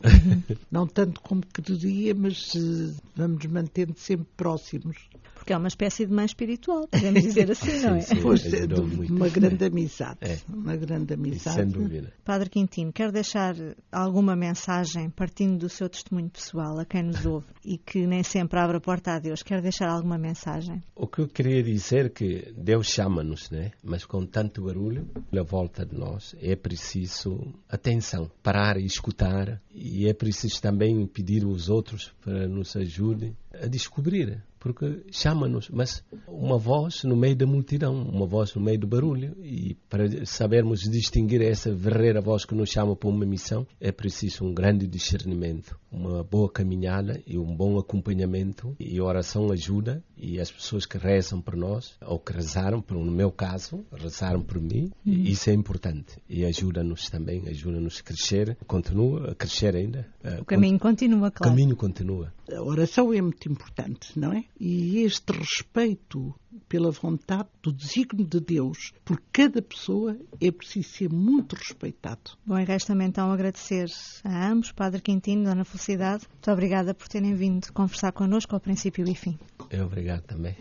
Não 0.72 0.88
tanto 0.88 1.22
como 1.22 1.42
queria, 1.48 2.14
mas 2.16 2.54
uh, 2.56 2.96
vamos 3.16 3.46
mantendo 3.46 3.94
sempre 3.98 4.28
próximos. 4.36 5.10
Porque 5.46 5.54
é 5.54 5.58
uma 5.58 5.68
espécie 5.68 6.08
de 6.08 6.12
mãe 6.12 6.26
espiritual, 6.26 6.88
podemos 6.88 7.22
dizer 7.22 7.52
assim, 7.52 7.80
não 7.86 7.98
é? 7.98 8.02
Sim, 8.02 8.20
pois, 8.20 8.52
é, 8.52 8.66
de, 8.66 8.82
uma 9.12 9.30
grande 9.30 9.64
amizade. 9.70 10.18
É. 10.20 10.40
Uma 10.52 10.76
grande 10.76 11.14
amizade. 11.14 11.58
Sem 11.58 11.68
dúvida. 11.68 12.12
Padre 12.24 12.50
Quintino, 12.50 12.92
quer 12.92 13.12
deixar 13.12 13.56
alguma 13.92 14.36
mensagem 14.36 15.08
partindo 15.12 15.60
do 15.60 15.70
seu 15.70 15.88
testemunho 15.88 16.32
pessoal 16.32 16.80
a 16.80 16.86
quem 16.86 17.04
nos 17.04 17.28
ouve 17.28 17.46
e 17.64 17.78
que 17.78 18.08
nem 18.08 18.24
sempre 18.24 18.60
abre 18.60 18.78
a 18.78 18.80
porta 18.80 19.12
a 19.12 19.20
Deus? 19.20 19.44
Quer 19.44 19.62
deixar 19.62 19.88
alguma 19.88 20.18
mensagem? 20.18 20.82
O 20.96 21.06
que 21.06 21.20
eu 21.20 21.28
queria 21.28 21.62
dizer 21.62 22.08
é 22.08 22.10
que 22.10 22.52
Deus 22.58 22.88
chama-nos, 22.88 23.52
né? 23.52 23.72
mas 23.84 24.04
com 24.04 24.26
tanto 24.26 24.64
barulho 24.64 25.08
à 25.32 25.44
volta 25.44 25.86
de 25.86 25.96
nós, 25.96 26.36
é 26.42 26.56
preciso 26.56 27.54
atenção, 27.70 28.32
parar 28.42 28.78
e 28.78 28.86
escutar 28.86 29.62
e 29.72 30.10
é 30.10 30.14
preciso 30.14 30.60
também 30.60 31.06
pedir 31.06 31.44
aos 31.44 31.70
outros 31.70 32.12
para 32.24 32.48
nos 32.48 32.76
ajudem 32.76 33.38
a 33.54 33.68
descobrir 33.68 34.42
porque 34.66 35.04
chama-nos, 35.12 35.70
mas 35.70 36.04
uma 36.28 36.58
voz 36.58 37.04
no 37.04 37.16
meio 37.16 37.36
da 37.36 37.46
multidão, 37.46 38.02
uma 38.02 38.26
voz 38.26 38.56
no 38.56 38.62
meio 38.64 38.80
do 38.80 38.88
barulho, 38.88 39.38
e 39.44 39.76
para 39.88 40.26
sabermos 40.26 40.80
distinguir 40.90 41.44
essa 41.44 41.72
verdadeira 41.72 42.20
voz 42.20 42.46
que 42.46 42.56
nos 42.56 42.72
chama 42.72 42.96
para 42.96 43.08
uma 43.08 43.28
missão, 43.28 43.68
é 43.80 43.92
preciso 43.92 44.44
um 44.44 44.52
grande 44.52 44.88
discernimento, 44.88 45.80
uma 45.92 46.24
boa 46.24 46.50
caminhada 46.50 47.22
e 47.28 47.38
um 47.38 47.56
bom 47.56 47.78
acompanhamento, 47.78 48.76
e 48.80 48.98
a 48.98 49.04
oração 49.04 49.52
ajuda, 49.52 50.04
e 50.18 50.40
as 50.40 50.50
pessoas 50.50 50.88
que 50.88 50.98
rezam 50.98 51.40
por 51.40 51.56
nós, 51.56 51.94
ou 52.04 52.18
que 52.18 52.34
rezaram, 52.34 52.84
no 52.90 53.12
meu 53.12 53.32
caso, 53.32 53.86
rezaram 53.96 54.42
por 54.42 54.60
mim, 54.60 54.92
uhum. 55.06 55.14
isso 55.14 55.48
é 55.48 55.54
importante, 55.54 56.18
e 56.28 56.44
ajuda-nos 56.44 57.08
também, 57.08 57.48
ajuda-nos 57.48 58.00
a 58.00 58.04
crescer, 58.04 58.58
continua 58.66 59.30
a 59.30 59.36
crescer 59.36 59.76
ainda. 59.76 60.08
O 60.42 60.46
caminho 60.46 60.80
continua, 60.80 61.30
claro. 61.30 61.54
O 61.54 61.56
caminho 61.56 61.76
continua. 61.76 62.34
A 62.52 62.62
oração 62.62 63.14
é 63.14 63.22
muito 63.22 63.48
importante, 63.52 64.20
não 64.20 64.32
é? 64.32 64.44
E 64.60 65.00
este 65.00 65.34
respeito 65.34 66.34
pela 66.70 66.92
vontade 66.92 67.50
do 67.62 67.72
desígnio 67.72 68.26
de 68.26 68.40
Deus 68.40 68.94
por 69.04 69.22
cada 69.32 69.62
pessoa 69.62 70.18
é 70.40 70.52
preciso 70.52 70.90
ser 70.90 71.10
muito 71.12 71.56
respeitado. 71.56 72.32
Bom, 72.46 72.58
e 72.58 72.64
resta-me 72.64 73.06
então 73.06 73.32
agradecer 73.32 73.88
a 74.24 74.50
ambos, 74.50 74.72
Padre 74.72 75.02
Quintino 75.02 75.44
e 75.44 75.46
Dona 75.46 75.66
Felicidade. 75.66 76.26
Muito 76.32 76.52
obrigada 76.52 76.94
por 76.94 77.08
terem 77.08 77.36
vindo 77.36 77.72
conversar 77.74 78.12
connosco 78.14 78.56
ao 78.56 78.62
princípio 78.62 79.08
e 79.08 79.16
fim. 79.16 79.38
É 79.70 79.84
obrigado 79.84 80.24
também. 80.24 80.56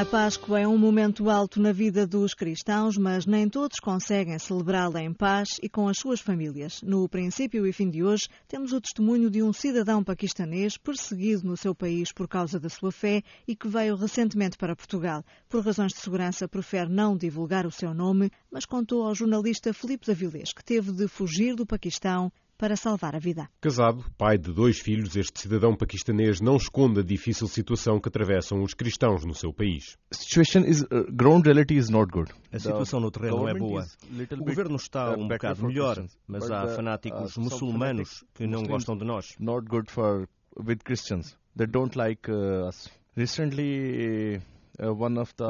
A 0.00 0.04
Páscoa 0.06 0.58
é 0.58 0.66
um 0.66 0.78
momento 0.78 1.28
alto 1.28 1.60
na 1.60 1.72
vida 1.72 2.06
dos 2.06 2.32
cristãos, 2.32 2.96
mas 2.96 3.26
nem 3.26 3.46
todos 3.46 3.78
conseguem 3.78 4.38
celebrá-la 4.38 5.02
em 5.02 5.12
paz 5.12 5.58
e 5.62 5.68
com 5.68 5.86
as 5.88 5.98
suas 5.98 6.20
famílias. 6.20 6.80
No 6.80 7.06
princípio 7.06 7.66
e 7.66 7.72
fim 7.74 7.90
de 7.90 8.02
hoje, 8.02 8.22
temos 8.48 8.72
o 8.72 8.80
testemunho 8.80 9.28
de 9.28 9.42
um 9.42 9.52
cidadão 9.52 10.02
paquistanês 10.02 10.78
perseguido 10.78 11.46
no 11.46 11.54
seu 11.54 11.74
país 11.74 12.12
por 12.12 12.26
causa 12.26 12.58
da 12.58 12.70
sua 12.70 12.90
fé 12.90 13.22
e 13.46 13.54
que 13.54 13.68
veio 13.68 13.94
recentemente 13.94 14.56
para 14.56 14.74
Portugal. 14.74 15.22
Por 15.50 15.62
razões 15.62 15.92
de 15.92 16.00
segurança, 16.00 16.48
prefere 16.48 16.90
não 16.90 17.14
divulgar 17.14 17.66
o 17.66 17.70
seu 17.70 17.92
nome, 17.92 18.30
mas 18.50 18.64
contou 18.64 19.06
ao 19.06 19.14
jornalista 19.14 19.74
Filipe 19.74 20.06
Davilés 20.06 20.54
que 20.54 20.64
teve 20.64 20.92
de 20.92 21.08
fugir 21.08 21.54
do 21.54 21.66
Paquistão 21.66 22.32
para 22.60 22.76
salvar 22.76 23.16
a 23.16 23.18
vida. 23.18 23.48
Casado, 23.58 24.04
pai 24.18 24.36
de 24.36 24.52
dois 24.52 24.78
filhos, 24.78 25.16
este 25.16 25.40
cidadão 25.40 25.74
paquistanês 25.74 26.42
não 26.42 26.56
esconde 26.56 27.00
a 27.00 27.02
difícil 27.02 27.48
situação 27.48 27.98
que 27.98 28.08
atravessam 28.08 28.62
os 28.62 28.74
cristãos 28.74 29.24
no 29.24 29.34
seu 29.34 29.50
país. 29.50 29.96
A 30.12 30.14
situação 32.58 33.00
no 33.00 33.10
terreno 33.10 33.36
não 33.38 33.48
é 33.48 33.54
boa. 33.54 33.86
O 34.32 34.44
governo 34.44 34.76
está 34.76 35.16
um 35.16 35.26
bocado 35.26 35.66
melhor, 35.66 36.04
mas 36.26 36.50
há 36.50 36.68
fanáticos 36.68 37.38
muçulmanos 37.38 38.22
que 38.34 38.46
não 38.46 38.62
gostam 38.64 38.94
de 38.94 39.06
nós. 39.06 39.34
Not 39.40 39.66
good 39.66 39.90
for 39.90 40.28
with 40.54 40.80
Christians. 40.84 41.34
They 41.56 41.66
don't 41.66 41.96
like 41.96 42.30
us. 42.30 42.90
Recently 43.16 44.42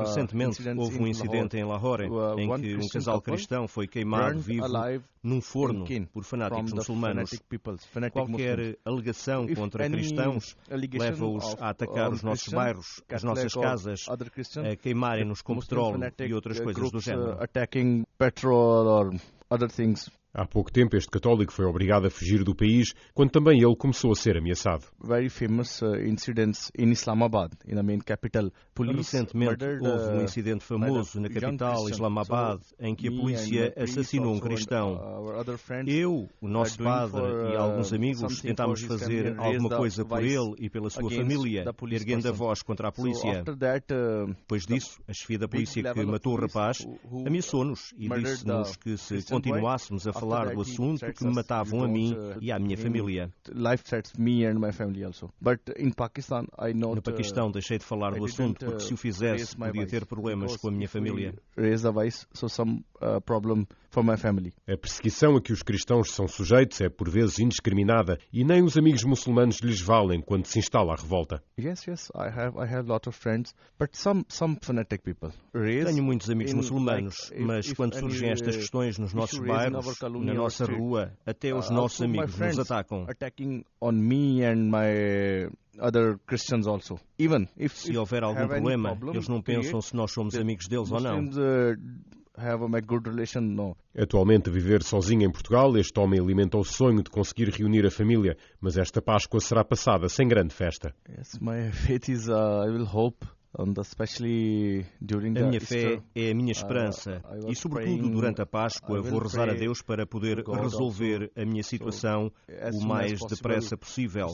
Recentemente 0.01 0.61
houve 0.77 0.99
um 0.99 1.07
incidente 1.07 1.57
em 1.57 1.65
Lahore 1.65 2.07
em 2.39 2.61
que 2.61 2.77
um 2.77 2.89
casal 2.89 3.21
cristão 3.23 3.69
foi 3.69 3.87
queimado 3.87 4.41
vivo 4.41 4.67
num 5.23 5.41
forno 5.41 5.85
por 6.13 6.25
fanáticos 6.25 6.73
muçulmanos. 6.73 7.31
Qualquer 8.13 8.77
alegação 8.85 9.47
contra 9.55 9.89
cristãos 9.89 10.57
leva-os 10.93 11.57
a 11.61 11.71
atacar 11.71 12.11
os 12.11 12.23
nossos 12.23 12.53
bairros, 12.53 13.03
as 13.09 13.23
nossas 13.23 13.53
casas, 13.55 14.07
a 14.09 14.77
queimarem-nos 14.77 15.43
com 15.43 15.59
petróleo 15.59 16.01
e 16.19 16.35
outras 16.35 16.59
coisas 16.59 16.91
do 16.91 17.01
género. 17.01 17.39
Há 20.33 20.47
pouco 20.47 20.71
tempo, 20.71 20.97
este 20.97 21.11
católico 21.11 21.53
foi 21.53 21.65
obrigado 21.65 22.07
a 22.07 22.11
fugir 22.11 22.45
do 22.45 22.55
país 22.55 22.95
quando 23.13 23.33
também 23.33 23.61
ele 23.61 23.75
começou 23.75 24.13
a 24.13 24.15
ser 24.15 24.37
ameaçado. 24.37 24.85
Very 25.03 25.29
famous 25.29 25.83
uh, 25.83 25.97
incidents 25.97 26.71
in 26.79 26.93
Islamabad, 26.93 27.51
in 27.67 27.75
the 27.75 27.83
main 27.83 27.99
capital. 27.99 28.53
Recentemente 28.79 29.65
houve 29.65 30.15
um 30.15 30.21
uh, 30.21 30.23
incidente 30.23 30.65
famoso 30.65 31.21
na 31.21 31.29
capital 31.29 31.89
Islamabad 31.89 32.61
em 32.79 32.95
que 32.95 33.09
a 33.09 33.11
polícia 33.11 33.75
assassinou 33.77 34.33
um 34.33 34.39
cristão. 34.39 35.01
Eu, 35.85 36.29
o 36.41 36.49
nosso 36.49 36.79
padre 36.79 37.23
e 37.23 37.57
uh, 37.57 37.59
alguns 37.59 37.93
amigos 37.93 38.41
tentámos 38.41 38.83
fazer 38.83 39.37
alguma 39.37 39.77
coisa 39.77 40.05
por 40.05 40.23
ele 40.23 40.55
e 40.59 40.71
pela 40.71 40.91
sua 40.91 41.11
família, 41.11 41.65
erguendo 41.91 42.29
a 42.29 42.33
voz 42.33 42.63
contra 42.63 42.89
a 42.89 42.93
polícia. 42.93 43.43
Depois 43.43 44.65
disso, 44.65 45.03
a 45.09 45.13
chefia 45.13 45.41
da 45.41 45.49
polícia 45.49 45.93
que 45.93 46.05
matou 46.05 46.35
o 46.35 46.41
rapaz 46.41 46.87
ameaçou-nos 47.27 47.93
e 47.99 48.09
disse-nos 48.09 48.77
que 48.77 48.97
se 48.97 49.25
continuássemos 49.25 50.07
a 50.07 50.20
falar 50.21 50.45
do 50.55 50.61
assunto 50.61 51.13
que 51.13 51.25
me 51.25 51.35
matavam 51.35 51.83
a 51.83 51.89
mim 51.89 52.15
e 52.41 52.53
à 52.53 52.59
minha 52.59 52.77
família. 52.77 53.31
No 56.95 57.03
Paquistão 57.03 57.51
deixei 57.51 57.79
de 57.79 57.85
falar 57.85 58.11
do 58.15 58.25
assunto 58.25 58.65
porque 58.65 58.81
se 58.85 58.95
o 58.95 58.97
fizesse 58.97 59.57
podia 59.57 59.87
ter 59.87 60.07
problemas 60.07 60.57
com 60.57 60.69
a 60.69 60.71
minha 60.71 60.89
família. 60.89 61.35
A 64.69 64.77
perseguição 64.77 65.37
a 65.37 65.41
que 65.41 65.53
os 65.53 65.63
cristãos 65.63 66.13
são 66.13 66.29
sujeitos 66.29 66.81
é 66.81 66.89
por 66.89 67.11
vezes 67.11 67.39
indiscriminada 67.39 68.19
e 68.33 68.45
nem 68.45 68.63
os 68.63 68.77
amigos 68.77 69.03
muçulmanos 69.05 69.59
lhes 69.61 69.81
valem 69.81 70.21
quando 70.21 70.47
se 70.47 70.59
instala 70.59 70.93
a 70.93 70.97
revolta. 70.97 71.43
Tenho 75.53 76.03
muitos 76.05 76.31
amigos 76.31 76.55
muçulmanos, 76.55 77.33
mas 77.39 77.73
quando 77.73 77.99
surgem 77.99 78.31
estas 78.31 78.57
questões 78.57 78.99
nos 78.99 79.13
nossos 79.13 79.39
bairros, 79.39 79.99
na 80.25 80.35
nossa 80.35 80.65
rua, 80.65 81.13
até 81.27 81.55
os 81.55 81.69
uh, 81.69 81.73
nossos 81.73 82.01
amigos 82.03 82.39
nos 82.39 82.59
atacam. 82.59 83.07
Se 87.69 87.97
houver 87.97 88.23
algum 88.23 88.47
problema, 88.47 88.99
eles 89.13 89.29
não 89.29 89.41
pensam 89.43 89.81
se 89.81 89.95
nós 89.97 90.13
somos 90.13 90.35
amigos 90.37 90.69
deles 90.69 90.91
ou 90.91 91.01
não. 91.01 91.29
Atualmente, 93.97 94.51
viver 94.51 94.83
sozinho 94.83 95.23
em 95.23 95.31
Portugal, 95.31 95.77
este 95.77 95.99
homem 96.01 96.21
alimenta 96.21 96.57
o 96.57 96.65
sonho 96.65 97.03
de 97.03 97.11
conseguir 97.11 97.51
reunir 97.51 97.87
a 97.87 97.91
família, 97.91 98.37
mas 98.61 98.77
esta 98.77 99.03
Páscoa 99.03 99.41
será 99.41 99.65
passada 99.65 100.09
sem 100.09 100.27
grande 100.27 100.55
festa. 100.55 100.95
Yes, 101.09 101.39
my 101.41 101.71
faith 101.73 102.09
is, 102.09 102.29
uh, 102.29 102.65
I 102.67 102.71
will 102.71 102.87
hope 102.87 103.27
a 103.53 105.49
minha 105.49 105.61
fé 105.61 106.01
é 106.15 106.31
a 106.31 106.35
minha 106.35 106.49
uh, 106.49 106.53
esperança 106.53 107.21
e, 107.49 107.57
sobretudo, 107.57 108.09
durante 108.09 108.41
a 108.41 108.47
Páscoa, 108.47 109.03
vou 109.03 109.21
rezar 109.21 109.49
a 109.49 109.55
Deus 109.55 109.83
para 109.83 110.07
poder 110.07 110.45
resolver 110.47 111.33
a 111.35 111.45
minha 111.45 111.63
situação 111.63 112.31
o 112.73 112.87
mais 112.87 113.19
depressa 113.29 113.77
possível, 113.77 114.29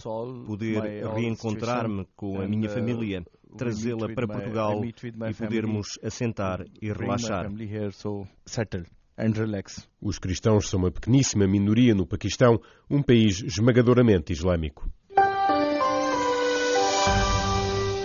poder 0.46 1.06
reencontrar-me 1.14 2.06
com 2.14 2.40
a 2.40 2.46
minha 2.46 2.68
uh, 2.68 2.72
família, 2.74 3.24
trazê-la 3.56 4.12
para 4.14 4.26
Portugal 4.26 4.84
e 4.84 5.34
podermos 5.34 5.98
assentar 6.02 6.64
e 6.80 6.92
relaxar. 6.92 7.50
Os 9.98 10.18
cristãos 10.18 10.68
são 10.68 10.80
uma 10.80 10.90
pequeníssima 10.90 11.46
minoria 11.46 11.94
no 11.94 12.06
Paquistão, 12.06 12.60
um 12.90 13.02
país 13.02 13.42
esmagadoramente 13.42 14.30
islâmico. 14.30 14.90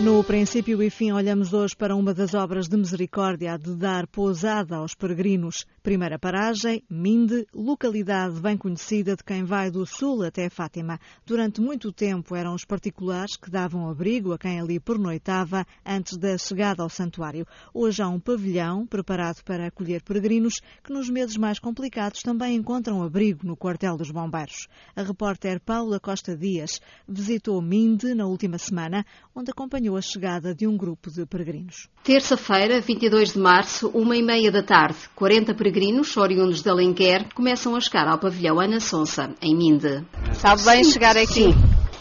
No 0.03 0.23
princípio 0.23 0.81
e 0.81 0.89
fim, 0.89 1.11
olhamos 1.11 1.53
hoje 1.53 1.75
para 1.75 1.95
uma 1.95 2.11
das 2.11 2.33
obras 2.33 2.67
de 2.67 2.75
misericórdia 2.75 3.55
de 3.55 3.75
dar 3.75 4.07
pousada 4.07 4.77
aos 4.77 4.95
peregrinos. 4.95 5.63
Primeira 5.83 6.17
paragem, 6.17 6.83
Minde, 6.89 7.45
localidade 7.53 8.41
bem 8.41 8.57
conhecida 8.57 9.15
de 9.15 9.23
quem 9.23 9.43
vai 9.43 9.69
do 9.69 9.85
sul 9.85 10.23
até 10.23 10.49
Fátima. 10.49 10.99
Durante 11.23 11.61
muito 11.61 11.91
tempo 11.91 12.35
eram 12.35 12.55
os 12.55 12.65
particulares 12.65 13.37
que 13.37 13.51
davam 13.51 13.87
abrigo 13.87 14.33
a 14.33 14.39
quem 14.39 14.59
ali 14.59 14.79
pernoitava 14.79 15.67
antes 15.85 16.17
da 16.17 16.35
chegada 16.35 16.81
ao 16.81 16.89
santuário. 16.89 17.45
Hoje 17.71 18.01
há 18.01 18.07
um 18.07 18.19
pavilhão 18.19 18.87
preparado 18.87 19.43
para 19.43 19.67
acolher 19.67 20.01
peregrinos 20.01 20.55
que 20.83 20.91
nos 20.91 21.09
meses 21.09 21.37
mais 21.37 21.59
complicados 21.59 22.23
também 22.23 22.55
encontram 22.55 23.03
abrigo 23.03 23.45
no 23.45 23.55
quartel 23.55 23.97
dos 23.97 24.09
bombeiros. 24.09 24.67
A 24.95 25.03
repórter 25.03 25.59
Paula 25.59 25.99
Costa 25.99 26.35
Dias 26.35 26.81
visitou 27.07 27.61
Minde 27.61 28.15
na 28.15 28.25
última 28.25 28.57
semana, 28.57 29.05
onde 29.35 29.51
acompanhou 29.51 29.90
acompanhou 29.91 29.97
a 29.97 30.01
chegada 30.01 30.55
de 30.55 30.67
um 30.67 30.77
grupo 30.77 31.11
de 31.11 31.25
peregrinos. 31.25 31.87
Terça-feira, 32.03 32.79
22 32.79 33.33
de 33.33 33.39
março, 33.39 33.89
uma 33.89 34.15
e 34.15 34.23
meia 34.23 34.51
da 34.51 34.63
tarde, 34.63 34.97
40 35.15 35.53
peregrinos 35.53 36.15
oriundos 36.15 36.61
de 36.61 36.69
Alenquer 36.69 37.27
começam 37.33 37.75
a 37.75 37.79
chegar 37.79 38.07
ao 38.07 38.17
pavilhão 38.17 38.59
Ana 38.59 38.79
Sonsa, 38.79 39.33
em 39.41 39.55
Minde. 39.55 40.03
Sabe 40.33 40.63
bem 40.63 40.83
chegar 40.83 41.17
aqui? 41.17 41.51
Sim. 41.51 41.55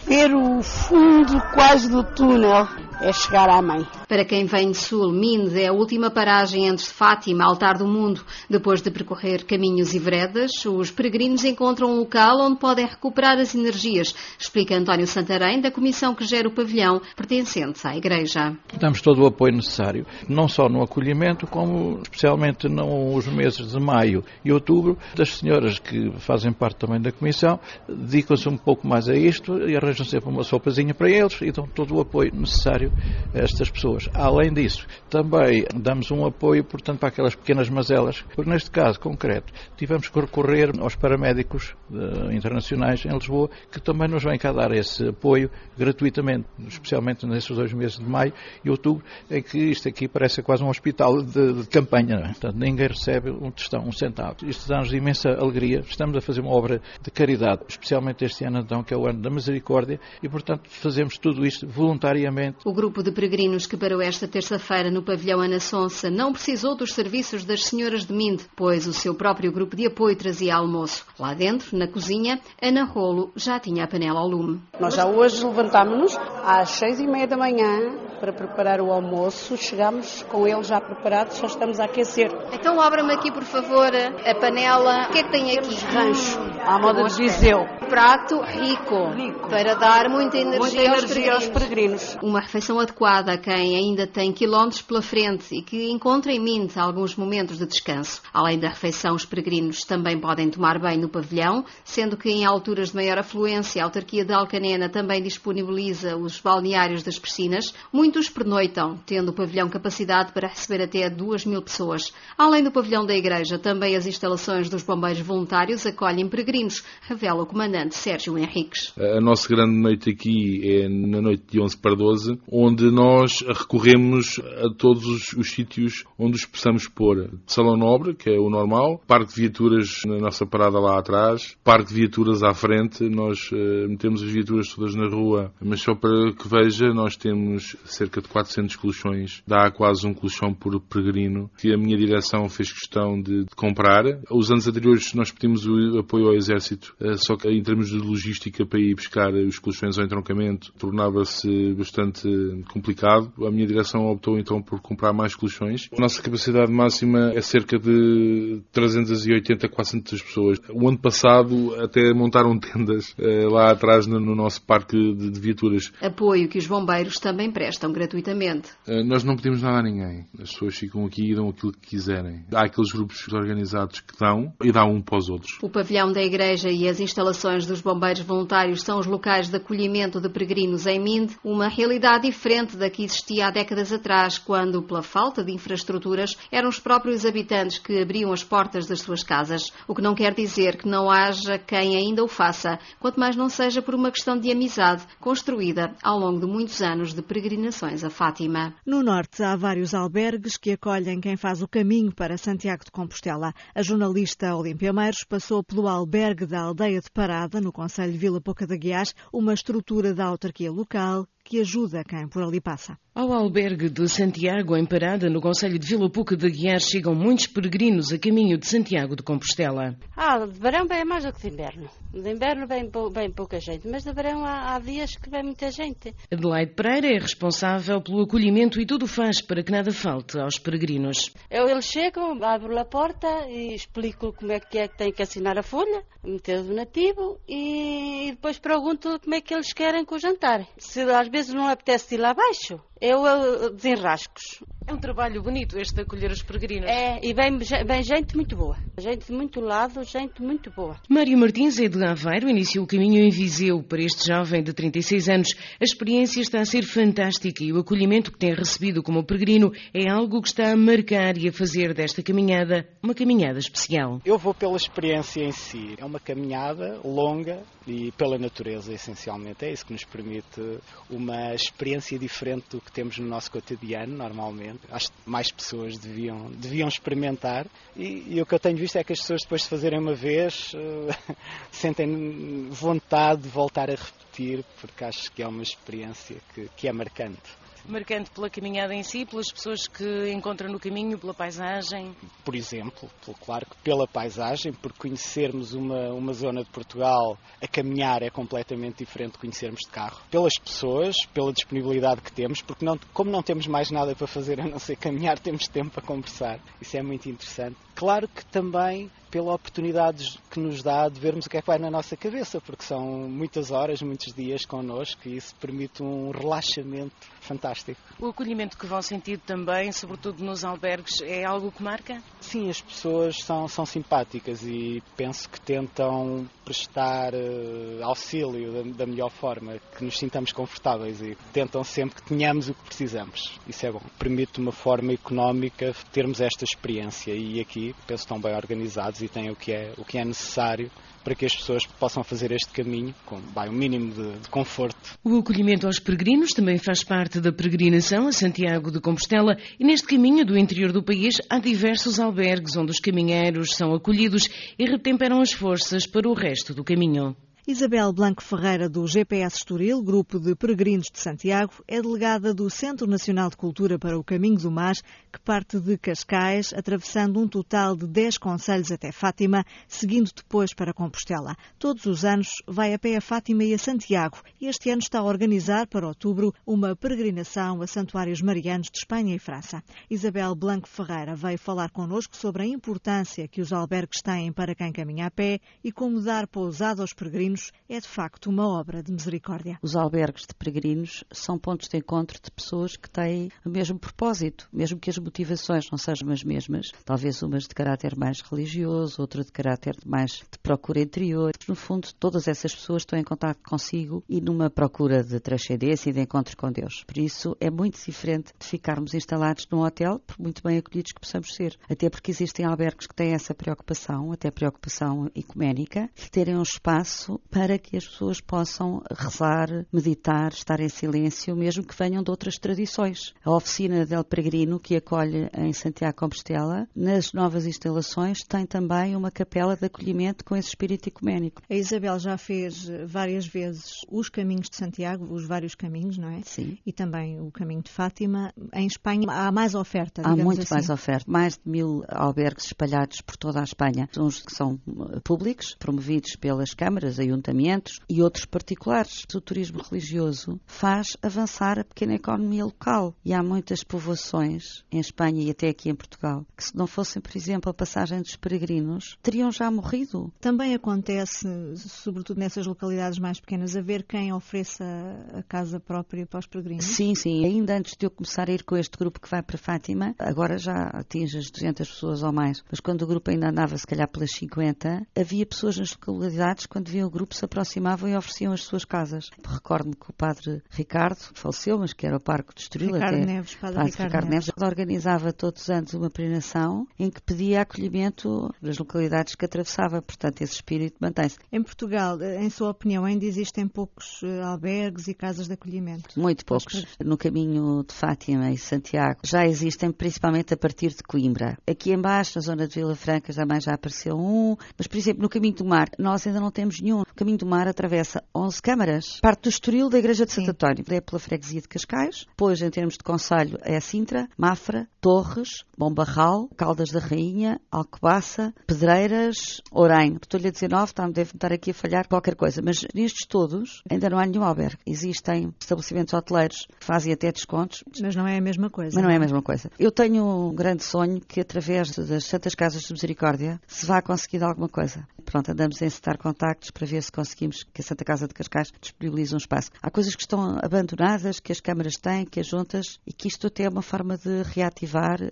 Ver 0.06 0.34
o 0.34 0.62
fundo 0.62 1.40
quase 1.54 1.88
do 1.88 2.02
túnel 2.02 2.66
é 3.02 3.12
chegar 3.12 3.48
à 3.48 3.62
mãe. 3.62 3.86
Para 4.06 4.24
quem 4.24 4.44
vem 4.44 4.70
de 4.70 4.76
sul, 4.76 5.10
Minde 5.10 5.60
é 5.60 5.68
a 5.68 5.72
última 5.72 6.10
paragem 6.10 6.66
entre 6.66 6.84
Fátima, 6.86 7.44
altar 7.44 7.78
do 7.78 7.86
mundo. 7.86 8.22
Depois 8.48 8.82
de 8.82 8.90
percorrer 8.90 9.44
caminhos 9.44 9.94
e 9.94 9.98
veredas, 9.98 10.50
os 10.66 10.90
peregrinos 10.90 11.44
encontram 11.44 11.90
um 11.90 12.00
local 12.00 12.40
onde 12.40 12.58
podem 12.58 12.86
recuperar 12.86 13.38
as 13.38 13.54
energias, 13.54 14.14
explica 14.38 14.76
António 14.76 15.06
Santarém, 15.06 15.60
da 15.60 15.70
comissão 15.70 16.14
que 16.14 16.24
gera 16.24 16.48
o 16.48 16.52
pavilhão 16.52 17.00
pertencente 17.16 17.86
à 17.86 17.96
Igreja. 17.96 18.54
Damos 18.78 19.00
todo 19.00 19.22
o 19.22 19.26
apoio 19.26 19.54
necessário, 19.54 20.04
não 20.28 20.46
só 20.46 20.68
no 20.68 20.82
acolhimento, 20.82 21.46
como 21.46 22.00
especialmente 22.02 22.68
nos 22.68 23.26
meses 23.28 23.72
de 23.72 23.80
maio 23.80 24.22
e 24.44 24.52
outubro. 24.52 24.98
Das 25.14 25.36
senhoras 25.36 25.78
que 25.78 26.12
fazem 26.18 26.52
parte 26.52 26.76
também 26.76 27.00
da 27.00 27.10
comissão, 27.10 27.58
dedicam-se 27.88 28.48
um 28.48 28.58
pouco 28.58 28.86
mais 28.86 29.08
a 29.08 29.14
isto 29.14 29.56
e 29.68 29.76
arranjam 29.76 30.04
sempre 30.04 30.28
uma 30.28 30.42
sopazinha 30.42 30.92
para 30.92 31.10
eles 31.10 31.40
e 31.40 31.50
dão 31.50 31.66
todo 31.66 31.96
o 31.96 32.00
apoio 32.00 32.30
necessário 32.34 32.89
estas 33.34 33.70
pessoas. 33.70 34.08
Além 34.14 34.52
disso, 34.52 34.86
também 35.08 35.64
damos 35.74 36.10
um 36.10 36.24
apoio, 36.26 36.64
portanto, 36.64 36.98
para 36.98 37.08
aquelas 37.08 37.34
pequenas 37.34 37.68
mazelas, 37.68 38.22
porque 38.34 38.50
neste 38.50 38.70
caso 38.70 38.98
concreto 38.98 39.52
tivemos 39.76 40.08
que 40.08 40.20
recorrer 40.20 40.72
aos 40.80 40.94
paramédicos 40.94 41.74
uh, 41.90 42.32
internacionais 42.32 43.04
em 43.04 43.12
Lisboa, 43.12 43.50
que 43.70 43.80
também 43.80 44.08
nos 44.08 44.22
vêm 44.22 44.38
cá 44.38 44.52
dar 44.52 44.72
esse 44.72 45.08
apoio 45.08 45.50
gratuitamente, 45.76 46.46
especialmente 46.68 47.26
nesses 47.26 47.54
dois 47.54 47.72
meses 47.72 47.98
de 47.98 48.04
maio 48.04 48.32
e 48.64 48.70
outubro, 48.70 49.04
em 49.30 49.42
que 49.42 49.58
isto 49.58 49.88
aqui 49.88 50.08
parece 50.08 50.42
quase 50.42 50.62
um 50.62 50.68
hospital 50.68 51.22
de, 51.22 51.52
de 51.62 51.68
campanha, 51.68 52.16
é? 52.16 52.26
portanto, 52.28 52.56
ninguém 52.56 52.88
recebe 52.88 53.30
um 53.30 53.50
tostão, 53.50 53.84
um 53.86 53.92
centavo. 53.92 54.36
Isto 54.46 54.68
dá-nos 54.68 54.92
imensa 54.92 55.30
alegria. 55.30 55.80
Estamos 55.80 56.16
a 56.16 56.20
fazer 56.20 56.40
uma 56.40 56.50
obra 56.50 56.80
de 57.02 57.10
caridade, 57.10 57.62
especialmente 57.68 58.24
este 58.24 58.44
ano, 58.44 58.60
então, 58.60 58.82
que 58.82 58.92
é 58.92 58.96
o 58.96 59.06
ano 59.06 59.20
da 59.20 59.30
misericórdia, 59.30 60.00
e, 60.22 60.28
portanto, 60.28 60.68
fazemos 60.68 61.18
tudo 61.18 61.46
isto 61.46 61.66
voluntariamente. 61.66 62.58
O 62.64 62.72
grupo 62.80 63.02
de 63.02 63.12
peregrinos 63.12 63.66
que 63.66 63.76
parou 63.76 64.00
esta 64.00 64.26
terça-feira 64.26 64.90
no 64.90 65.02
pavilhão 65.02 65.38
Ana 65.38 65.60
Sonsa 65.60 66.08
não 66.08 66.32
precisou 66.32 66.74
dos 66.74 66.94
serviços 66.94 67.44
das 67.44 67.66
senhoras 67.66 68.06
de 68.06 68.12
Minde, 68.14 68.46
pois 68.56 68.86
o 68.86 68.94
seu 68.94 69.14
próprio 69.14 69.52
grupo 69.52 69.76
de 69.76 69.86
apoio 69.86 70.16
trazia 70.16 70.56
almoço. 70.56 71.04
Lá 71.18 71.34
dentro, 71.34 71.76
na 71.76 71.86
cozinha, 71.86 72.40
Ana 72.58 72.84
Rolo 72.84 73.32
já 73.36 73.60
tinha 73.60 73.84
a 73.84 73.86
panela 73.86 74.20
ao 74.20 74.26
lume. 74.26 74.62
Nós 74.80 74.94
já 74.94 75.04
hoje 75.04 75.44
levantámos-nos 75.44 76.18
às 76.42 76.70
seis 76.70 76.98
e 76.98 77.06
meia 77.06 77.26
da 77.26 77.36
manhã 77.36 77.98
para 78.18 78.32
preparar 78.32 78.80
o 78.80 78.90
almoço. 78.90 79.58
Chegámos 79.58 80.22
com 80.30 80.48
ele 80.48 80.62
já 80.62 80.80
preparado, 80.80 81.32
só 81.32 81.44
estamos 81.44 81.78
a 81.80 81.84
aquecer. 81.84 82.30
Então 82.50 82.80
abra-me 82.80 83.12
aqui, 83.12 83.30
por 83.30 83.44
favor, 83.44 83.92
a 83.94 84.34
panela. 84.36 85.06
O 85.08 85.12
que 85.12 85.18
é 85.18 85.22
que 85.22 85.30
tem 85.30 85.58
aqui? 85.58 85.74
Rancho, 85.84 86.38
à 86.66 86.78
moda 86.78 87.04
de 87.04 87.16
Viseu. 87.16 87.66
Prato 87.88 88.40
rico, 88.42 89.10
rico, 89.10 89.48
para 89.48 89.74
dar 89.74 90.08
muita 90.08 90.38
energia, 90.38 90.58
muita 90.60 90.76
energia 90.76 91.34
aos, 91.34 91.46
peregrinos. 91.46 92.02
aos 92.02 92.12
peregrinos. 92.12 92.18
Uma 92.22 92.40
refeição 92.40 92.78
adequada 92.78 93.32
a 93.32 93.38
quem 93.38 93.76
ainda 93.76 94.06
tem 94.06 94.32
quilómetros 94.32 94.82
pela 94.82 95.02
frente 95.02 95.56
e 95.56 95.62
que 95.62 95.90
encontra 95.90 96.32
em 96.32 96.38
mente 96.38 96.78
alguns 96.78 97.16
momentos 97.16 97.58
de 97.58 97.66
descanso. 97.66 98.22
Além 98.32 98.58
da 98.58 98.68
refeição, 98.68 99.14
os 99.14 99.24
peregrinos 99.24 99.84
também 99.84 100.18
podem 100.20 100.50
tomar 100.50 100.78
banho 100.78 101.00
no 101.00 101.08
pavilhão, 101.08 101.64
sendo 101.82 102.16
que 102.16 102.30
em 102.30 102.44
alturas 102.44 102.90
de 102.90 102.96
maior 102.96 103.18
afluência, 103.18 103.82
a 103.82 103.86
autarquia 103.86 104.24
de 104.24 104.32
Alcanena 104.32 104.88
também 104.88 105.22
disponibiliza 105.22 106.16
os 106.16 106.38
balneários 106.38 107.02
das 107.02 107.18
piscinas. 107.18 107.74
Muitos 107.92 108.28
pernoitam, 108.28 108.98
tendo 109.04 109.30
o 109.30 109.34
pavilhão 109.34 109.68
capacidade 109.68 110.32
para 110.32 110.48
receber 110.48 110.82
até 110.82 111.10
2 111.10 111.44
mil 111.44 111.62
pessoas. 111.62 112.12
Além 112.38 112.62
do 112.62 112.70
pavilhão 112.70 113.04
da 113.04 113.14
igreja, 113.14 113.58
também 113.58 113.96
as 113.96 114.06
instalações 114.06 114.68
dos 114.68 114.84
bombeiros 114.84 115.20
voluntários 115.20 115.84
acolhem 115.84 116.28
peregrinos 116.28 116.49
peregrinos, 116.50 116.84
revela 117.02 117.42
o 117.42 117.46
comandante 117.46 117.94
Sérgio 117.94 118.36
Henriques. 118.36 118.92
A 118.98 119.20
nossa 119.20 119.48
grande 119.48 119.78
noite 119.78 120.10
aqui 120.10 120.60
é 120.64 120.88
na 120.88 121.20
noite 121.22 121.44
de 121.48 121.60
11 121.60 121.76
para 121.78 121.94
12, 121.94 122.38
onde 122.50 122.90
nós 122.90 123.40
recorremos 123.46 124.40
a 124.40 124.74
todos 124.76 125.06
os, 125.06 125.32
os 125.34 125.50
sítios 125.50 126.04
onde 126.18 126.36
os 126.36 126.44
possamos 126.44 126.88
pôr. 126.88 127.30
Salão 127.46 127.76
Nobre, 127.76 128.14
que 128.14 128.28
é 128.28 128.38
o 128.38 128.50
normal, 128.50 129.00
parque 129.06 129.32
de 129.32 129.42
viaturas 129.42 130.00
na 130.04 130.18
nossa 130.18 130.44
parada 130.44 130.78
lá 130.80 130.98
atrás, 130.98 131.56
parque 131.62 131.94
de 131.94 132.00
viaturas 132.00 132.42
à 132.42 132.52
frente, 132.52 133.08
nós 133.08 133.50
uh, 133.52 133.88
metemos 133.88 134.22
as 134.22 134.30
viaturas 134.30 134.68
todas 134.74 134.94
na 134.94 135.08
rua, 135.08 135.52
mas 135.60 135.80
só 135.80 135.94
para 135.94 136.32
que 136.32 136.48
veja, 136.48 136.92
nós 136.92 137.16
temos 137.16 137.76
cerca 137.84 138.20
de 138.20 138.28
400 138.28 138.74
colchões, 138.76 139.42
dá 139.46 139.70
quase 139.70 140.06
um 140.06 140.12
colchão 140.12 140.52
por 140.52 140.80
peregrino, 140.80 141.48
que 141.58 141.72
a 141.72 141.78
minha 141.78 141.96
direção 141.96 142.48
fez 142.48 142.72
questão 142.72 143.20
de, 143.20 143.44
de 143.44 143.54
comprar. 143.54 144.04
Os 144.30 144.50
anos 144.50 144.66
anteriores 144.66 145.14
nós 145.14 145.30
pedimos 145.30 145.66
o 145.66 145.98
apoio 145.98 146.28
ao 146.28 146.39
Exército, 146.40 146.94
uh, 147.00 147.16
só 147.16 147.36
que 147.36 147.48
em 147.48 147.62
termos 147.62 147.88
de 147.88 147.98
logística 147.98 148.66
para 148.66 148.80
ir 148.80 148.94
buscar 148.94 149.32
os 149.32 149.58
colchões 149.58 149.98
ao 149.98 150.04
entroncamento 150.04 150.72
tornava-se 150.78 151.72
bastante 151.74 152.28
complicado. 152.72 153.32
A 153.46 153.50
minha 153.50 153.66
direção 153.66 154.06
optou 154.10 154.38
então 154.38 154.62
por 154.62 154.80
comprar 154.80 155.12
mais 155.12 155.34
colchões. 155.34 155.88
A 155.96 156.00
nossa 156.00 156.22
capacidade 156.22 156.72
máxima 156.72 157.32
é 157.34 157.40
cerca 157.40 157.78
de 157.78 158.60
380 158.72 159.66
a 159.66 159.68
400 159.68 160.22
pessoas. 160.22 160.58
O 160.72 160.88
ano 160.88 160.98
passado 160.98 161.74
até 161.80 162.12
montaram 162.12 162.58
tendas 162.58 163.10
uh, 163.12 163.50
lá 163.50 163.70
atrás 163.70 164.06
no, 164.06 164.18
no 164.20 164.34
nosso 164.34 164.62
parque 164.62 164.96
de, 165.14 165.40
viaturas. 165.40 165.92
Apoio 166.00 166.48
que 166.48 166.58
os 166.58 166.66
bombeiros 166.66 167.16
também 167.16 167.50
prestam 167.50 167.92
gratuitamente. 167.92 168.70
Uh, 168.86 169.04
nós 169.04 169.24
não 169.24 169.36
pedimos 169.36 169.62
nada 169.62 169.78
a 169.78 169.82
ninguém. 169.82 170.26
As 170.40 170.52
pessoas 170.52 170.76
ficam 170.76 171.04
aqui 171.04 171.30
e 171.30 171.34
dão 171.34 171.48
aquilo 171.48 171.72
que 171.72 171.90
quiserem. 171.90 172.44
Há 172.52 172.64
aqueles 172.64 172.92
grupos 172.92 173.26
organizados 173.32 174.00
que 174.00 174.18
dão 174.18 174.52
e 174.62 174.72
dão 174.72 174.90
um 174.92 175.00
para 175.00 175.18
os 175.18 175.28
outros. 175.28 175.58
O 175.62 175.68
pavilhão 175.68 176.12
da 176.12 176.22
igreja 176.30 176.70
e 176.70 176.88
as 176.88 177.00
instalações 177.00 177.66
dos 177.66 177.80
bombeiros 177.80 178.20
voluntários 178.20 178.82
são 178.82 179.00
os 179.00 179.06
locais 179.06 179.48
de 179.48 179.56
acolhimento 179.56 180.20
de 180.20 180.28
peregrinos 180.28 180.86
em 180.86 181.00
Mind, 181.00 181.32
uma 181.42 181.68
realidade 181.68 182.28
diferente 182.28 182.76
da 182.76 182.88
que 182.88 183.02
existia 183.02 183.48
há 183.48 183.50
décadas 183.50 183.92
atrás, 183.92 184.38
quando, 184.38 184.80
pela 184.82 185.02
falta 185.02 185.42
de 185.42 185.52
infraestruturas, 185.52 186.36
eram 186.52 186.68
os 186.68 186.78
próprios 186.78 187.26
habitantes 187.26 187.78
que 187.78 188.00
abriam 188.00 188.32
as 188.32 188.44
portas 188.44 188.86
das 188.86 189.00
suas 189.00 189.24
casas. 189.24 189.72
O 189.88 189.94
que 189.94 190.02
não 190.02 190.14
quer 190.14 190.32
dizer 190.32 190.76
que 190.76 190.88
não 190.88 191.10
haja 191.10 191.58
quem 191.58 191.96
ainda 191.96 192.22
o 192.22 192.28
faça, 192.28 192.78
quanto 193.00 193.18
mais 193.18 193.34
não 193.34 193.48
seja 193.48 193.82
por 193.82 193.94
uma 193.94 194.12
questão 194.12 194.38
de 194.38 194.52
amizade 194.52 195.02
construída 195.18 195.94
ao 196.02 196.18
longo 196.18 196.40
de 196.40 196.46
muitos 196.46 196.80
anos 196.80 197.12
de 197.12 197.22
peregrinações 197.22 198.04
a 198.04 198.10
Fátima. 198.10 198.72
No 198.86 199.02
norte 199.02 199.42
há 199.42 199.56
vários 199.56 199.94
albergues 199.94 200.56
que 200.56 200.72
acolhem 200.72 201.20
quem 201.20 201.36
faz 201.36 201.60
o 201.60 201.68
caminho 201.68 202.14
para 202.14 202.38
Santiago 202.38 202.84
de 202.84 202.92
Compostela. 202.92 203.52
A 203.74 203.82
jornalista 203.82 204.54
Olímpia 204.54 204.92
Meiros 204.92 205.24
passou 205.24 205.64
pelo 205.64 205.88
albergue 205.88 206.19
da 206.46 206.60
Aldeia 206.60 207.00
de 207.00 207.10
Parada, 207.10 207.62
no 207.62 207.72
Conselho 207.72 208.12
de 208.12 208.18
Vila 208.18 208.42
Pouca 208.42 208.66
da 208.66 208.76
Guiás, 208.76 209.14
uma 209.32 209.54
estrutura 209.54 210.12
da 210.12 210.26
autarquia 210.26 210.70
local 210.70 211.26
que 211.50 211.60
ajuda 211.60 212.04
quem 212.04 212.28
por 212.28 212.44
ali 212.44 212.60
passa. 212.60 212.96
Ao 213.12 213.32
albergue 213.32 213.90
de 213.90 214.08
Santiago, 214.08 214.76
em 214.76 214.86
Parada, 214.86 215.28
no 215.28 215.40
Conselho 215.40 215.80
de 215.80 215.84
Vila 215.84 216.08
Pouca 216.08 216.36
de 216.36 216.48
Guiar, 216.48 216.78
chegam 216.78 217.12
muitos 217.12 217.48
peregrinos 217.48 218.12
a 218.12 218.18
caminho 218.20 218.56
de 218.56 218.68
Santiago 218.68 219.16
de 219.16 219.22
Compostela. 219.24 219.96
Ah, 220.16 220.38
de 220.46 220.58
verão 220.60 220.86
vem 220.86 221.04
mais 221.04 221.24
do 221.24 221.32
que 221.32 221.42
de 221.42 221.48
inverno. 221.48 221.90
De 222.12 222.30
inverno 222.30 222.68
vem, 222.68 222.88
vem 223.12 223.30
pouca 223.32 223.58
gente, 223.58 223.88
mas 223.88 224.04
de 224.04 224.12
verão 224.12 224.44
há, 224.44 224.74
há, 224.74 224.78
dias 224.78 225.16
que 225.16 225.28
vem 225.28 225.42
muita 225.42 225.72
gente. 225.72 226.14
Adelaide 226.30 226.72
Pereira 226.72 227.08
é 227.08 227.18
responsável 227.18 228.00
pelo 228.00 228.22
acolhimento 228.22 228.80
e 228.80 228.86
tudo 228.86 229.08
faz 229.08 229.40
para 229.40 229.62
que 229.62 229.72
nada 229.72 229.92
falte 229.92 230.38
aos 230.38 230.58
peregrinos. 230.58 231.32
Eu, 231.50 231.68
eles 231.68 231.86
chegam, 231.86 232.42
abro 232.44 232.78
a 232.78 232.84
porta 232.84 233.26
e 233.48 233.74
explico 233.74 234.32
como 234.32 234.52
é 234.52 234.60
que 234.60 234.78
é 234.78 234.86
que 234.86 234.96
tem 234.96 235.12
que 235.12 235.22
assinar 235.22 235.58
a 235.58 235.62
folha, 235.64 236.04
meter 236.22 236.60
o 236.60 236.64
donativo 236.64 237.40
e 237.48 238.28
depois 238.30 238.58
pergunto 238.58 239.18
como 239.20 239.34
é 239.34 239.40
que 239.40 239.52
eles 239.52 239.72
querem 239.72 240.04
com 240.04 240.14
o 240.14 240.18
jantar. 240.18 240.66
Se 240.78 241.00
às 241.02 241.28
vezes 241.28 241.39
não 241.48 241.68
apetece 241.68 242.14
ir 242.14 242.18
lá 242.18 242.30
abaixo, 242.30 242.80
eu 243.00 243.70
desenrascos. 243.72 244.62
É 244.86 244.92
um 244.92 244.98
trabalho 244.98 245.42
bonito 245.42 245.78
este 245.78 245.94
de 245.94 246.02
acolher 246.02 246.30
os 246.30 246.42
peregrinos. 246.42 246.90
É, 246.90 247.20
e 247.22 247.32
vem, 247.32 247.58
vem 247.58 248.02
gente 248.02 248.34
muito 248.34 248.56
boa. 248.56 248.76
Gente 248.98 249.26
de 249.26 249.32
muito 249.32 249.60
lado, 249.60 250.02
gente 250.02 250.42
muito 250.42 250.70
boa. 250.70 250.96
Mário 251.08 251.38
Martins 251.38 251.78
é 251.78 251.88
de 251.88 252.04
Aveiro, 252.04 252.48
iniciou 252.48 252.84
o 252.84 252.88
caminho 252.88 253.24
em 253.24 253.30
Viseu. 253.30 253.82
Para 253.82 254.02
este 254.02 254.26
jovem 254.26 254.62
de 254.62 254.72
36 254.72 255.28
anos, 255.28 255.48
a 255.80 255.84
experiência 255.84 256.40
está 256.40 256.60
a 256.60 256.64
ser 256.64 256.82
fantástica 256.82 257.62
e 257.62 257.72
o 257.72 257.78
acolhimento 257.78 258.32
que 258.32 258.38
tem 258.38 258.52
recebido 258.52 259.02
como 259.02 259.24
peregrino 259.24 259.72
é 259.94 260.10
algo 260.10 260.42
que 260.42 260.48
está 260.48 260.72
a 260.72 260.76
marcar 260.76 261.38
e 261.38 261.48
a 261.48 261.52
fazer 261.52 261.94
desta 261.94 262.22
caminhada 262.22 262.88
uma 263.02 263.14
caminhada 263.14 263.58
especial. 263.58 264.20
Eu 264.24 264.36
vou 264.36 264.52
pela 264.52 264.76
experiência 264.76 265.42
em 265.42 265.52
si. 265.52 265.94
É 265.98 266.04
uma 266.04 266.18
caminhada 266.18 267.00
longa 267.04 267.62
e 267.86 268.12
pela 268.12 268.38
natureza, 268.38 268.92
essencialmente. 268.92 269.64
É 269.64 269.72
isso 269.72 269.86
que 269.86 269.92
nos 269.92 270.04
permite 270.04 270.78
uma 271.08 271.54
experiência 271.54 272.18
diferente 272.18 272.66
do 272.70 272.80
que 272.80 272.89
temos 272.92 273.18
no 273.18 273.26
nosso 273.26 273.50
cotidiano, 273.50 274.16
normalmente. 274.16 274.80
Acho 274.90 275.08
que 275.08 275.14
mais 275.26 275.50
pessoas 275.50 275.98
deviam, 275.98 276.50
deviam 276.50 276.88
experimentar 276.88 277.66
e, 277.96 278.34
e 278.34 278.40
o 278.40 278.46
que 278.46 278.54
eu 278.54 278.58
tenho 278.58 278.76
visto 278.76 278.96
é 278.96 279.04
que 279.04 279.12
as 279.12 279.20
pessoas 279.20 279.42
depois 279.42 279.62
de 279.62 279.68
fazerem 279.68 279.98
uma 279.98 280.14
vez 280.14 280.72
uh, 280.74 281.36
sentem 281.70 282.68
vontade 282.70 283.42
de 283.42 283.48
voltar 283.48 283.90
a 283.90 283.94
repetir 283.94 284.64
porque 284.80 285.04
acho 285.04 285.30
que 285.32 285.42
é 285.42 285.48
uma 285.48 285.62
experiência 285.62 286.36
que, 286.54 286.68
que 286.76 286.88
é 286.88 286.92
marcante 286.92 287.59
marcante 287.86 288.30
pela 288.30 288.50
caminhada 288.50 288.94
em 288.94 289.02
si, 289.02 289.24
pelas 289.24 289.50
pessoas 289.50 289.86
que 289.86 290.30
encontram 290.32 290.70
no 290.70 290.78
caminho, 290.78 291.18
pela 291.18 291.34
paisagem? 291.34 292.14
Por 292.44 292.54
exemplo, 292.54 293.08
claro 293.44 293.66
que 293.66 293.76
pela 293.82 294.06
paisagem, 294.06 294.72
por 294.72 294.92
conhecermos 294.92 295.72
uma, 295.74 296.10
uma 296.12 296.32
zona 296.32 296.62
de 296.62 296.70
Portugal 296.70 297.38
a 297.62 297.66
caminhar 297.66 298.22
é 298.22 298.30
completamente 298.30 298.98
diferente 298.98 299.32
de 299.32 299.38
conhecermos 299.38 299.80
de 299.80 299.90
carro. 299.90 300.20
Pelas 300.30 300.54
pessoas, 300.58 301.16
pela 301.34 301.52
disponibilidade 301.52 302.20
que 302.20 302.32
temos, 302.32 302.62
porque 302.62 302.84
não, 302.84 302.98
como 303.12 303.30
não 303.30 303.42
temos 303.42 303.66
mais 303.66 303.90
nada 303.90 304.14
para 304.14 304.26
fazer 304.26 304.60
a 304.60 304.66
não 304.66 304.78
ser 304.78 304.96
caminhar, 304.96 305.38
temos 305.38 305.66
tempo 305.68 305.90
para 305.90 306.02
conversar. 306.02 306.60
Isso 306.80 306.96
é 306.96 307.02
muito 307.02 307.28
interessante. 307.28 307.76
Claro 308.00 308.26
que 308.26 308.42
também 308.46 309.10
pela 309.30 309.54
oportunidade 309.54 310.38
que 310.50 310.58
nos 310.58 310.82
dá 310.82 311.08
de 311.08 311.20
vermos 311.20 311.46
o 311.46 311.50
que 311.50 311.56
é 311.56 311.60
que 311.60 311.66
vai 311.66 311.78
na 311.78 311.90
nossa 311.90 312.16
cabeça, 312.16 312.60
porque 312.60 312.82
são 312.82 313.00
muitas 313.28 313.70
horas, 313.70 314.02
muitos 314.02 314.34
dias 314.34 314.64
connosco 314.64 315.28
e 315.28 315.36
isso 315.36 315.54
permite 315.56 316.02
um 316.02 316.30
relaxamento 316.30 317.14
fantástico. 317.40 318.00
O 318.18 318.28
acolhimento 318.28 318.76
que 318.76 318.86
vão 318.86 319.00
sentir 319.00 319.38
também, 319.38 319.92
sobretudo 319.92 320.42
nos 320.42 320.64
albergues, 320.64 321.22
é 321.22 321.44
algo 321.44 321.70
que 321.70 321.82
marca? 321.82 322.22
Sim, 322.40 322.68
as 322.68 322.80
pessoas 322.80 323.36
são, 323.38 323.68
são 323.68 323.86
simpáticas 323.86 324.62
e 324.64 325.02
penso 325.16 325.48
que 325.48 325.60
tentam 325.60 326.48
prestar 326.64 327.32
uh, 327.34 328.02
auxílio 328.02 328.72
da, 328.72 329.04
da, 329.04 329.06
melhor 329.06 329.30
forma, 329.30 329.78
que 329.96 330.04
nos 330.04 330.18
sintamos 330.18 330.52
confortáveis 330.52 331.20
e 331.22 331.36
tentam 331.52 331.84
sempre 331.84 332.16
que 332.16 332.28
tenhamos 332.28 332.68
o 332.68 332.74
que 332.74 332.82
precisamos. 332.84 333.58
Isso 333.66 333.86
é 333.86 333.92
bom. 333.92 334.02
Permite 334.18 334.60
uma 334.60 334.72
forma 334.72 335.12
económica 335.12 335.94
termos 336.12 336.40
esta 336.40 336.64
experiência 336.64 337.32
e 337.32 337.60
aqui 337.60 337.89
penso 337.92 338.06
que 338.06 338.14
estão 338.14 338.40
bem 338.40 338.54
organizados 338.54 339.20
e 339.22 339.28
têm 339.28 339.50
o 339.50 339.56
que 339.56 339.72
é, 339.72 339.92
o 339.96 340.04
que 340.04 340.18
é 340.18 340.24
necessário 340.24 340.90
para 341.22 341.34
que 341.34 341.44
as 341.44 341.54
pessoas 341.54 341.84
possam 341.86 342.24
fazer 342.24 342.50
este 342.52 342.70
caminho 342.70 343.14
com 343.26 343.38
vai, 343.54 343.68
um 343.68 343.72
mínimo 343.72 344.12
de, 344.12 344.38
de, 344.38 344.48
conforto. 344.48 345.18
O 345.22 345.38
acolhimento 345.38 345.86
aos 345.86 345.98
peregrinos 345.98 346.50
também 346.50 346.78
faz 346.78 347.04
parte 347.04 347.40
da 347.40 347.52
peregrinação 347.52 348.26
a 348.26 348.32
Santiago 348.32 348.90
de 348.90 349.00
Compostela 349.00 349.56
e 349.78 349.84
neste 349.84 350.06
caminho 350.06 350.44
do 350.44 350.56
interior 350.56 350.92
do 350.92 351.02
país 351.02 351.36
há 351.48 351.58
diversos 351.58 352.18
albergues 352.18 352.76
onde 352.76 352.90
os 352.90 353.00
caminheiros 353.00 353.74
são 353.74 353.94
acolhidos 353.94 354.48
e 354.78 354.84
retemperam 354.84 355.40
as 355.40 355.52
forças 355.52 356.06
para 356.06 356.28
o 356.28 356.34
resto 356.34 356.74
do 356.74 356.84
caminho. 356.84 357.36
Isabel 357.70 358.12
Blanco 358.12 358.42
Ferreira, 358.42 358.88
do 358.88 359.06
GPS 359.06 359.58
Estoril, 359.58 360.02
Grupo 360.02 360.40
de 360.40 360.56
Peregrinos 360.56 361.06
de 361.08 361.20
Santiago, 361.20 361.72
é 361.86 362.02
delegada 362.02 362.52
do 362.52 362.68
Centro 362.68 363.06
Nacional 363.06 363.48
de 363.48 363.56
Cultura 363.56 363.96
para 363.96 364.18
o 364.18 364.24
Caminho 364.24 364.58
do 364.58 364.72
Mar, 364.72 364.96
que 365.32 365.38
parte 365.38 365.78
de 365.78 365.96
Cascais, 365.96 366.72
atravessando 366.74 367.38
um 367.38 367.46
total 367.46 367.94
de 367.94 368.08
10 368.08 368.38
conselhos 368.38 368.90
até 368.90 369.12
Fátima, 369.12 369.64
seguindo 369.86 370.32
depois 370.34 370.74
para 370.74 370.92
Compostela. 370.92 371.54
Todos 371.78 372.06
os 372.06 372.24
anos 372.24 372.48
vai 372.66 372.92
a 372.92 372.98
pé 372.98 373.16
a 373.16 373.20
Fátima 373.20 373.62
e 373.62 373.72
a 373.72 373.78
Santiago 373.78 374.38
e 374.60 374.66
este 374.66 374.90
ano 374.90 374.98
está 374.98 375.20
a 375.20 375.24
organizar 375.24 375.86
para 375.86 376.08
outubro 376.08 376.52
uma 376.66 376.96
peregrinação 376.96 377.80
a 377.82 377.86
santuários 377.86 378.42
marianos 378.42 378.88
de 378.90 378.98
Espanha 378.98 379.36
e 379.36 379.38
França. 379.38 379.80
Isabel 380.10 380.56
Blanco 380.56 380.88
Ferreira 380.88 381.36
veio 381.36 381.56
falar 381.56 381.90
connosco 381.90 382.36
sobre 382.36 382.64
a 382.64 382.66
importância 382.66 383.46
que 383.46 383.60
os 383.60 383.72
albergues 383.72 384.20
têm 384.20 384.52
para 384.52 384.74
quem 384.74 384.90
caminha 384.90 385.26
a 385.26 385.30
pé 385.30 385.60
e 385.84 385.92
como 385.92 386.20
dar 386.20 386.48
pousada 386.48 387.00
aos 387.00 387.12
peregrinos 387.12 387.59
peregrinos 387.60 387.72
é 387.88 388.00
de 388.00 388.08
facto 388.08 388.48
uma 388.48 388.66
obra 388.66 389.02
de 389.02 389.12
misericórdia. 389.12 389.78
Os 389.82 389.96
albergues 389.96 390.46
de 390.46 390.54
peregrinos 390.54 391.24
são 391.30 391.58
pontos 391.58 391.88
de 391.88 391.98
encontro 391.98 392.38
de 392.42 392.50
pessoas 392.50 392.96
que 392.96 393.10
têm 393.10 393.50
o 393.64 393.68
mesmo 393.68 393.98
propósito, 393.98 394.68
mesmo 394.72 394.98
que 394.98 395.10
as 395.10 395.18
motivações 395.18 395.90
não 395.90 395.98
sejam 395.98 396.30
as 396.30 396.44
mesmas, 396.44 396.92
talvez 397.04 397.42
umas 397.42 397.64
de 397.64 397.74
caráter 397.74 398.16
mais 398.16 398.40
religioso, 398.40 399.20
outra 399.20 399.44
de 399.44 399.52
caráter 399.52 399.96
mais 400.06 400.30
de 400.30 400.58
procura 400.62 401.00
interior. 401.00 401.52
No 401.68 401.74
fundo, 401.74 402.08
todas 402.18 402.46
essas 402.48 402.74
pessoas 402.74 403.02
estão 403.02 403.18
em 403.18 403.24
contato 403.24 403.60
consigo 403.68 404.22
e 404.28 404.40
numa 404.40 404.70
procura 404.70 405.22
de 405.22 405.40
transcendência 405.40 406.10
e 406.10 406.12
de 406.12 406.20
encontro 406.20 406.56
com 406.56 406.70
Deus. 406.70 407.04
Por 407.04 407.18
isso, 407.18 407.56
é 407.60 407.70
muito 407.70 407.98
diferente 408.00 408.52
de 408.58 408.66
ficarmos 408.66 409.14
instalados 409.14 409.66
num 409.70 409.80
hotel, 409.80 410.20
por 410.20 410.38
muito 410.38 410.62
bem 410.62 410.78
acolhidos 410.78 411.12
que 411.12 411.20
possamos 411.20 411.54
ser. 411.54 411.76
Até 411.88 412.08
porque 412.08 412.30
existem 412.30 412.64
albergues 412.64 413.06
que 413.06 413.14
têm 413.14 413.32
essa 413.32 413.54
preocupação, 413.54 414.32
até 414.32 414.50
preocupação 414.50 415.28
ecuménica, 415.34 416.08
de 416.14 416.30
terem 416.30 416.56
um 416.56 416.62
espaço 416.62 417.39
para 417.50 417.78
que 417.78 417.96
as 417.96 418.06
pessoas 418.06 418.40
possam 418.40 419.02
rezar, 419.10 419.86
meditar, 419.92 420.52
estar 420.52 420.80
em 420.80 420.88
silêncio, 420.88 421.56
mesmo 421.56 421.84
que 421.84 421.96
venham 421.96 422.22
de 422.22 422.30
outras 422.30 422.58
tradições. 422.58 423.34
A 423.44 423.50
oficina 423.50 424.04
del 424.04 424.24
Peregrino, 424.24 424.78
que 424.78 424.96
acolhe 424.96 425.48
em 425.56 425.72
Santiago 425.72 426.16
Compostela, 426.16 426.88
nas 426.94 427.32
novas 427.32 427.66
instalações, 427.66 428.42
tem 428.42 428.66
também 428.66 429.16
uma 429.16 429.30
capela 429.30 429.76
de 429.76 429.86
acolhimento 429.86 430.44
com 430.44 430.56
esse 430.56 430.68
espírito 430.68 431.08
ecuménico. 431.08 431.62
A 431.68 431.74
Isabel 431.74 432.18
já 432.18 432.36
fez 432.36 432.88
várias 433.06 433.46
vezes 433.46 433.92
os 434.10 434.28
caminhos 434.28 434.68
de 434.68 434.76
Santiago, 434.76 435.32
os 435.32 435.46
vários 435.46 435.74
caminhos, 435.74 436.18
não 436.18 436.30
é? 436.30 436.40
Sim. 436.42 436.78
E 436.84 436.92
também 436.92 437.40
o 437.40 437.50
caminho 437.50 437.82
de 437.82 437.90
Fátima. 437.90 438.52
Em 438.74 438.86
Espanha 438.86 439.26
há 439.28 439.52
mais 439.52 439.74
oferta. 439.74 440.22
Há 440.24 440.36
muito 440.36 440.62
assim. 440.62 440.74
mais 440.74 440.90
oferta. 440.90 441.30
Mais 441.30 441.54
de 441.54 441.70
mil 441.70 442.04
albergues 442.08 442.66
espalhados 442.66 443.20
por 443.20 443.36
toda 443.36 443.60
a 443.60 443.64
Espanha. 443.64 444.08
Uns 444.18 444.40
que 444.42 444.54
são 444.54 444.80
eh, 444.88 445.20
públicos, 445.22 445.76
promovidos 445.78 446.36
pelas 446.36 446.74
câmaras, 446.74 447.18
ayuntamentos 447.30 448.00
e 448.08 448.22
outros 448.22 448.44
particulares. 448.44 449.24
O 449.34 449.40
turismo 449.40 449.82
religioso 449.82 450.60
faz 450.66 451.16
avançar 451.22 451.78
a 451.78 451.84
pequena 451.84 452.14
economia 452.14 452.64
local. 452.64 453.14
E 453.24 453.32
há 453.32 453.42
muitas 453.42 453.82
povoações 453.82 454.84
em 454.90 454.98
Espanha 454.98 455.42
e 455.42 455.50
até 455.50 455.68
aqui 455.68 455.88
em 455.88 455.94
Portugal 455.94 456.44
que, 456.56 456.64
se 456.64 456.76
não 456.76 456.86
fossem, 456.86 457.22
por 457.22 457.36
exemplo, 457.36 457.70
a 457.70 457.74
passagem 457.74 458.20
dos 458.20 458.36
peregrinos, 458.36 459.16
teriam 459.22 459.50
já 459.50 459.70
morrido. 459.70 460.32
Também 460.40 460.74
acontece, 460.74 461.46
sobretudo 461.76 462.38
nessas 462.38 462.66
localidades 462.66 463.18
mais 463.18 463.40
pequenas, 463.40 463.76
haver 463.76 464.02
quem 464.02 464.32
ofereça 464.32 464.84
a 465.32 465.42
casa 465.42 465.78
própria 465.78 466.26
para 466.26 466.40
os 466.40 466.46
peregrinos? 466.46 466.84
Sim, 466.84 467.14
sim. 467.14 467.44
Ainda 467.44 467.76
antes 467.76 467.96
de 467.96 468.06
eu 468.06 468.10
começar 468.10 468.48
a 468.48 468.52
ir 468.52 468.64
com 468.64 468.76
este 468.76 468.98
grupo 468.98 469.20
que 469.20 469.30
vai 469.30 469.42
para 469.42 469.58
Fátima, 469.58 470.14
agora 470.18 470.58
já 470.58 470.88
atinge 470.88 471.38
as 471.38 471.50
200 471.50 471.88
pessoas 471.88 472.22
ou 472.22 472.32
mais, 472.32 472.62
mas 472.70 472.80
quando 472.80 473.02
o 473.02 473.06
grupo 473.06 473.30
ainda 473.30 473.48
andava, 473.48 473.76
se 473.76 473.86
calhar, 473.86 474.08
pelas 474.08 474.32
50, 474.32 475.06
havia 475.16 475.46
pessoas 475.46 475.78
nas 475.78 475.92
localidades, 475.92 476.66
quando 476.66 476.88
viam 476.88 477.06
o 477.06 477.10
grupo, 477.10 477.19
se 477.30 477.44
aproximavam 477.44 478.08
e 478.08 478.16
ofereciam 478.16 478.52
as 478.52 478.62
suas 478.62 478.84
casas. 478.84 479.30
Recordo-me 479.46 479.94
que 479.94 480.10
o 480.10 480.12
padre 480.12 480.62
Ricardo, 480.70 481.18
faleceu, 481.34 481.78
mas 481.78 481.92
que 481.92 482.06
era 482.06 482.16
o 482.16 482.20
parque 482.20 482.54
de 482.54 482.62
Estoril, 482.62 482.94
Ricardo 482.94 483.14
até, 483.16 483.26
Neves, 483.26 483.54
padre, 483.54 483.76
padre 483.76 483.90
Ricardo, 483.90 484.08
Ricardo 484.08 484.30
Neves. 484.30 484.46
Neves, 484.46 484.62
organizava 484.62 485.32
todos 485.32 485.62
os 485.62 485.70
anos 485.70 485.94
uma 485.94 486.10
peregrinação 486.10 486.86
em 486.98 487.10
que 487.10 487.20
pedia 487.22 487.62
acolhimento 487.62 488.52
das 488.60 488.78
localidades 488.78 489.34
que 489.34 489.44
atravessava. 489.44 490.02
Portanto, 490.02 490.42
esse 490.42 490.54
espírito 490.54 490.96
mantém-se. 491.00 491.38
Em 491.52 491.62
Portugal, 491.62 492.20
em 492.20 492.50
sua 492.50 492.70
opinião, 492.70 493.04
ainda 493.04 493.24
existem 493.24 493.66
poucos 493.66 494.20
eh, 494.22 494.42
albergues 494.42 495.08
e 495.08 495.14
casas 495.14 495.46
de 495.46 495.54
acolhimento? 495.54 496.18
Muito 496.18 496.44
poucos. 496.44 496.86
No 497.04 497.16
caminho 497.16 497.84
de 497.86 497.94
Fátima 497.94 498.50
e 498.50 498.58
Santiago 498.58 499.20
já 499.24 499.46
existem, 499.46 499.90
principalmente 499.90 500.54
a 500.54 500.56
partir 500.56 500.90
de 500.90 501.02
Coimbra. 501.02 501.58
Aqui 501.68 501.92
embaixo, 501.92 502.32
na 502.36 502.42
zona 502.42 502.68
de 502.68 502.74
Vila 502.74 502.94
Franca, 502.94 503.32
também 503.32 503.60
já 503.60 503.74
apareceu 503.74 504.16
um. 504.16 504.56
Mas, 504.76 504.86
por 504.86 504.96
exemplo, 504.96 505.22
no 505.22 505.28
caminho 505.28 505.54
do 505.54 505.64
mar, 505.64 505.88
nós 505.98 506.26
ainda 506.26 506.40
não 506.40 506.50
temos 506.50 506.80
nenhum. 506.80 507.02
O 507.12 507.14
caminho 507.14 507.38
do 507.38 507.46
mar 507.46 507.66
atravessa 507.66 508.22
11 508.34 508.62
câmaras. 508.62 509.20
Parte 509.20 509.42
do 509.42 509.48
Estoril 509.48 509.88
da 509.88 509.98
Igreja 509.98 510.24
de 510.24 510.32
Santo. 510.32 510.50
António. 510.50 510.84
É 510.88 511.00
pela 511.00 511.18
freguesia 511.18 511.60
de 511.60 511.68
Cascais. 511.68 512.24
Depois, 512.28 512.62
em 512.62 512.70
termos 512.70 512.94
de 512.94 513.04
conselho, 513.04 513.58
é 513.62 513.78
Sintra, 513.80 514.28
Mafra, 514.36 514.88
Torres, 515.00 515.64
Bombarral, 515.78 516.48
Caldas 516.56 516.90
da 516.90 517.00
Rainha, 517.00 517.58
Alcobaça, 517.70 518.52
Pedreiras, 518.66 519.62
Orem. 519.72 520.18
Estou-lhe 520.20 520.48
a 520.48 520.50
dizer 520.50 520.68
9, 520.68 520.92
tá, 520.92 521.08
deve 521.08 521.30
estar 521.34 521.50
aqui 521.50 521.70
a 521.70 521.74
falhar 521.74 522.06
qualquer 522.06 522.34
coisa. 522.34 522.60
Mas 522.62 522.84
nestes 522.94 523.26
todos, 523.26 523.82
ainda 523.90 524.10
não 524.10 524.18
há 524.18 524.26
nenhum 524.26 524.44
albergue. 524.44 524.76
Existem 524.86 525.54
estabelecimentos 525.58 526.12
hoteleiros 526.12 526.66
que 526.78 526.84
fazem 526.84 527.14
até 527.14 527.32
descontos. 527.32 527.82
Mas 527.98 528.14
não 528.14 528.26
é 528.26 528.36
a 528.36 528.40
mesma 528.42 528.68
coisa. 528.68 528.92
Mas 528.94 529.02
não 529.02 529.10
é 529.10 529.16
a 529.16 529.20
mesma 529.20 529.40
coisa. 529.40 529.70
Eu 529.78 529.90
tenho 529.90 530.22
um 530.22 530.54
grande 530.54 530.84
sonho 530.84 531.18
que, 531.18 531.40
através 531.40 531.92
das 531.96 532.26
Santas 532.26 532.54
Casas 532.54 532.82
de 532.82 532.92
Misericórdia, 532.92 533.58
se 533.66 533.86
vá 533.86 534.02
conseguir 534.02 534.44
alguma 534.44 534.68
coisa. 534.68 535.08
Pronto, 535.24 535.50
andamos 535.50 535.80
a 535.80 535.86
encetar 535.86 536.18
contactos 536.18 536.70
para 536.70 536.86
ver 536.86 537.02
se 537.02 537.12
conseguimos 537.12 537.62
que 537.62 537.80
a 537.80 537.84
Santa 537.84 538.04
Casa 538.04 538.28
de 538.28 538.34
Cascais 538.34 538.70
disponibilize 538.80 539.32
um 539.34 539.38
espaço. 539.38 539.70
Há 539.80 539.90
coisas 539.90 540.14
que 540.14 540.22
estão 540.22 540.58
abandonadas, 540.62 541.40
que 541.40 541.52
as 541.52 541.60
câmaras 541.60 541.94
têm, 541.94 542.26
que 542.26 542.40
as 542.40 542.46
juntas, 542.46 542.98
e 543.06 543.12
que 543.12 543.28
isto 543.28 543.46
até 543.46 543.64
é 543.64 543.68
uma 543.68 543.82
forma 543.82 544.18
de 544.18 544.42
reativar 544.42 544.89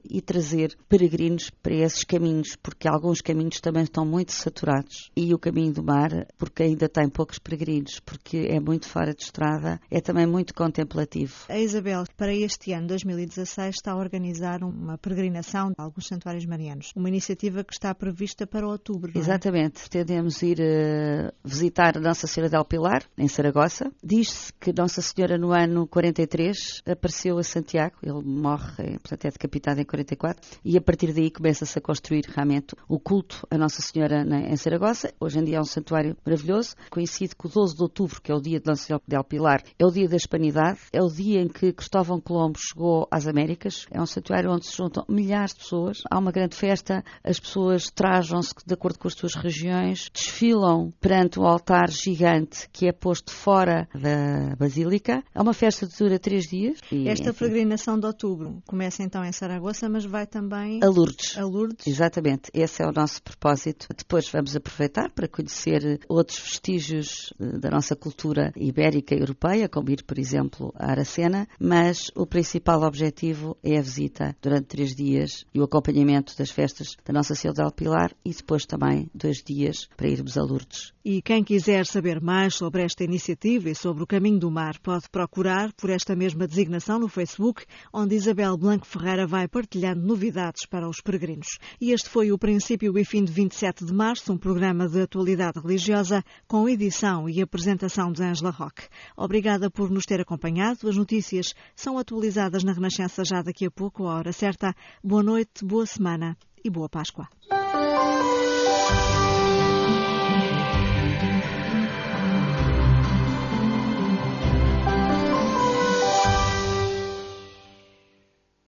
e 0.09 0.21
trazer 0.21 0.77
peregrinos 0.89 1.51
para 1.51 1.75
esses 1.75 2.05
caminhos, 2.05 2.57
porque 2.57 2.89
alguns 2.89 3.21
caminhos 3.21 3.61
também 3.61 3.85
estão 3.85 4.05
muito 4.05 4.33
saturados. 4.33 5.11
E 5.17 5.33
o 5.35 5.39
caminho 5.39 5.73
do 5.73 5.83
mar, 5.83 6.27
porque 6.37 6.63
ainda 6.63 6.89
tem 6.89 7.09
poucos 7.09 7.39
peregrinos, 7.39 8.01
porque 8.01 8.49
é 8.51 8.61
muito 8.61 8.87
fora 8.87 9.15
de 9.15 9.23
estrada, 9.23 9.81
é 9.91 10.01
também 10.01 10.27
muito 10.27 10.55
contemplativo. 10.55 11.35
A 11.49 11.59
Isabel, 11.59 12.05
para 12.17 12.35
este 12.35 12.73
ano 12.73 12.89
2016, 12.89 13.77
está 13.77 13.93
a 13.93 13.97
organizar 13.97 14.63
uma 14.63 14.99
peregrinação 14.99 15.73
a 15.77 15.83
alguns 15.83 16.07
santuários 16.07 16.47
marianos. 16.47 16.93
Uma 16.95 17.09
iniciativa 17.09 17.65
que 17.65 17.73
está 17.73 17.95
prevista 17.95 18.47
para 18.47 18.67
outubro. 18.67 19.13
É? 19.15 19.19
Exatamente. 19.19 19.81
Pretendemos 19.81 20.43
ir 20.43 20.59
uh, 20.61 21.33
visitar 21.45 21.99
Nossa 22.01 22.27
Senhora 22.27 22.51
del 22.51 22.65
Pilar, 22.65 23.05
em 23.17 23.29
Saragossa. 23.29 23.91
Diz-se 24.03 24.53
que 24.55 24.73
Nossa 24.73 25.01
Senhora, 25.03 25.39
no 25.39 25.53
ano 25.53 25.87
43, 25.87 26.83
apareceu 26.87 27.39
a 27.39 27.43
Santiago. 27.43 27.97
Ele 28.03 28.23
morre, 28.23 28.99
portanto, 28.99 29.25
é 29.27 29.31
decapitado 29.49 29.81
em 29.81 29.85
44. 29.85 30.41
E 30.65 30.77
a 30.77 30.81
partir 30.81 31.13
daí 31.13 31.31
começa-se 31.31 31.79
a 31.79 31.83
construir 31.83 32.25
realmente 32.29 32.75
o 32.89 33.01
culto 33.01 33.47
a 33.51 33.59
Nossa 33.59 33.83
Senhora 33.83 34.25
na, 34.25 34.41
em 34.41 34.57
Saragossa. 34.57 35.13
Hoje 35.19 35.39
em 35.39 35.45
dia 35.45 35.57
é 35.57 35.61
um 35.61 35.65
santuário 35.65 36.17
maravilhoso. 36.25 36.77
Coincide 36.91 37.35
que 37.35 37.47
o 37.47 37.49
12 37.49 37.77
de 37.77 37.83
outubro, 37.83 38.21
que 38.21 38.31
é 38.31 38.35
o 38.35 38.41
dia 38.41 38.61
de 38.61 38.67
Nossa 38.67 38.85
Senhora 38.85 39.03
del 39.07 39.25
Pilar, 39.25 39.63
é 39.79 39.85
o 39.85 39.91
dia 39.91 40.09
da 40.09 40.17
Hispanidade. 40.17 40.79
É 40.93 41.03
o 41.03 41.09
dia 41.09 41.41
em 41.41 41.49
que 41.49 41.73
Cristóvão 41.73 42.21
Colombo 42.21 42.59
chegou 42.59 43.09
às 43.11 43.27
Américas. 43.27 43.87
É 43.91 44.01
um 44.01 44.07
santuário 44.07 44.51
onde 44.51 44.67
se 44.67 44.77
juntam 44.77 45.05
milhares 45.09 45.53
de 45.55 45.61
pessoas. 45.61 45.99
Há 46.11 46.19
uma 46.19 46.31
grande 46.31 46.55
festa. 46.55 47.03
As 47.25 47.41
pessoas 47.41 47.91
trajam-se 47.91 48.55
de 48.67 48.75
acordo 48.75 48.99
com 48.99 49.09
as 49.09 49.15
suas 49.15 49.35
regiões, 49.35 50.11
desfilam 50.13 50.93
perante 51.01 51.41
um 51.41 51.47
altar 51.47 51.91
gigante 51.91 52.69
que 52.73 52.87
é 52.87 52.93
posto 52.93 53.33
fora 53.33 53.89
da 53.95 54.55
Basílica. 54.57 55.23
É 55.35 55.41
uma 55.41 55.55
festa 55.55 55.87
que 55.87 55.99
dura 55.99 56.19
três 56.19 56.45
dias. 56.45 56.79
E, 56.93 57.09
Esta 57.09 57.31
enfim, 57.31 57.39
peregrinação 57.39 57.99
de 57.99 58.07
outubro 58.07 58.63
começa 58.67 59.03
então 59.03 59.25
em 59.25 59.33
Saragossa, 59.39 59.89
mas 59.89 60.05
vai 60.05 60.27
também 60.27 60.81
a 60.83 60.89
Lourdes. 60.89 61.39
a 61.39 61.45
Lourdes. 61.45 61.87
Exatamente, 61.87 62.51
esse 62.53 62.83
é 62.83 62.87
o 62.89 62.91
nosso 62.91 63.23
propósito. 63.23 63.87
Depois 63.97 64.29
vamos 64.29 64.57
aproveitar 64.57 65.13
para 65.13 65.29
conhecer 65.29 66.01
outros 66.09 66.41
vestígios 66.41 67.33
eh, 67.39 67.57
da 67.59 67.71
nossa 67.71 67.95
cultura 67.95 68.53
ibérica 68.57 69.15
e 69.15 69.21
europeia, 69.21 69.69
como 69.69 69.91
ir, 69.91 70.03
por 70.03 70.19
exemplo, 70.19 70.73
a 70.75 70.91
Aracena, 70.91 71.47
mas 71.61 72.11
o 72.17 72.27
principal 72.27 72.83
objetivo 72.83 73.57
é 73.63 73.79
a 73.79 73.81
visita 73.81 74.37
durante 74.43 74.67
três 74.67 74.97
dias 74.97 75.45
e 75.55 75.61
o 75.61 75.65
acompanhamento 75.65 76.37
das 76.37 76.51
festas 76.51 76.97
da 77.05 77.13
Nossa 77.13 77.37
Senhora 77.37 77.63
del 77.63 77.71
Pilar 77.71 78.13
e 78.25 78.31
depois 78.31 78.67
também 78.67 79.09
dois 79.15 79.41
dias 79.41 79.89
para 79.97 80.09
irmos 80.09 80.37
a 80.37 80.43
Lourdes. 80.43 80.93
E 81.05 81.23
quem 81.23 81.45
quiser 81.45 81.87
saber 81.87 82.21
mais 82.21 82.57
sobre 82.57 82.83
esta 82.83 83.05
iniciativa 83.05 83.71
e 83.71 83.75
sobre 83.75 84.03
o 84.03 84.07
caminho 84.07 84.41
do 84.41 84.51
mar 84.51 84.81
pode 84.81 85.09
procurar 85.09 85.73
por 85.75 85.91
esta 85.91 86.17
mesma 86.17 86.45
designação 86.45 86.99
no 86.99 87.09
Facebook, 87.09 87.65
onde 87.93 88.17
Isabel 88.17 88.57
Blanco 88.57 88.85
Ferreira 88.85 89.28
vai 89.29 89.47
partilhando 89.47 90.05
novidades 90.05 90.67
para 90.67 90.89
os 90.89 91.01
peregrinos. 91.01 91.59
E 91.81 91.93
este 91.93 92.09
foi 92.09 92.33
o 92.33 92.39
princípio 92.39 92.99
e 92.99 93.05
fim 93.05 93.23
de 93.23 93.31
27 93.31 93.85
de 93.85 93.93
março, 93.93 94.33
um 94.33 94.39
programa 94.39 94.89
de 94.89 95.03
atualidade 95.03 95.61
religiosa 95.61 96.25
com 96.47 96.69
edição 96.69 97.29
e 97.29 97.41
apresentação 97.41 98.11
de 98.11 98.23
Angela 98.23 98.51
Roque. 98.51 98.89
Obrigada 99.17 99.71
por 99.71 99.91
nos 99.91 100.05
ter 100.05 100.21
acompanhado. 100.21 100.89
As 100.89 100.97
notícias 100.97 101.55
são 101.77 101.99
atualizadas 101.99 102.65
na 102.65 102.73
Renascença 102.73 103.23
já 103.25 103.43
daqui 103.43 103.67
a 103.67 103.71
pouco, 103.71 104.07
a 104.07 104.15
hora 104.17 104.33
certa. 104.33 104.75
Boa 105.05 105.23
noite, 105.23 105.65
boa 105.65 105.87
semana 105.87 106.37
e 106.65 106.71
boa 106.71 106.89
Páscoa. 106.89 107.29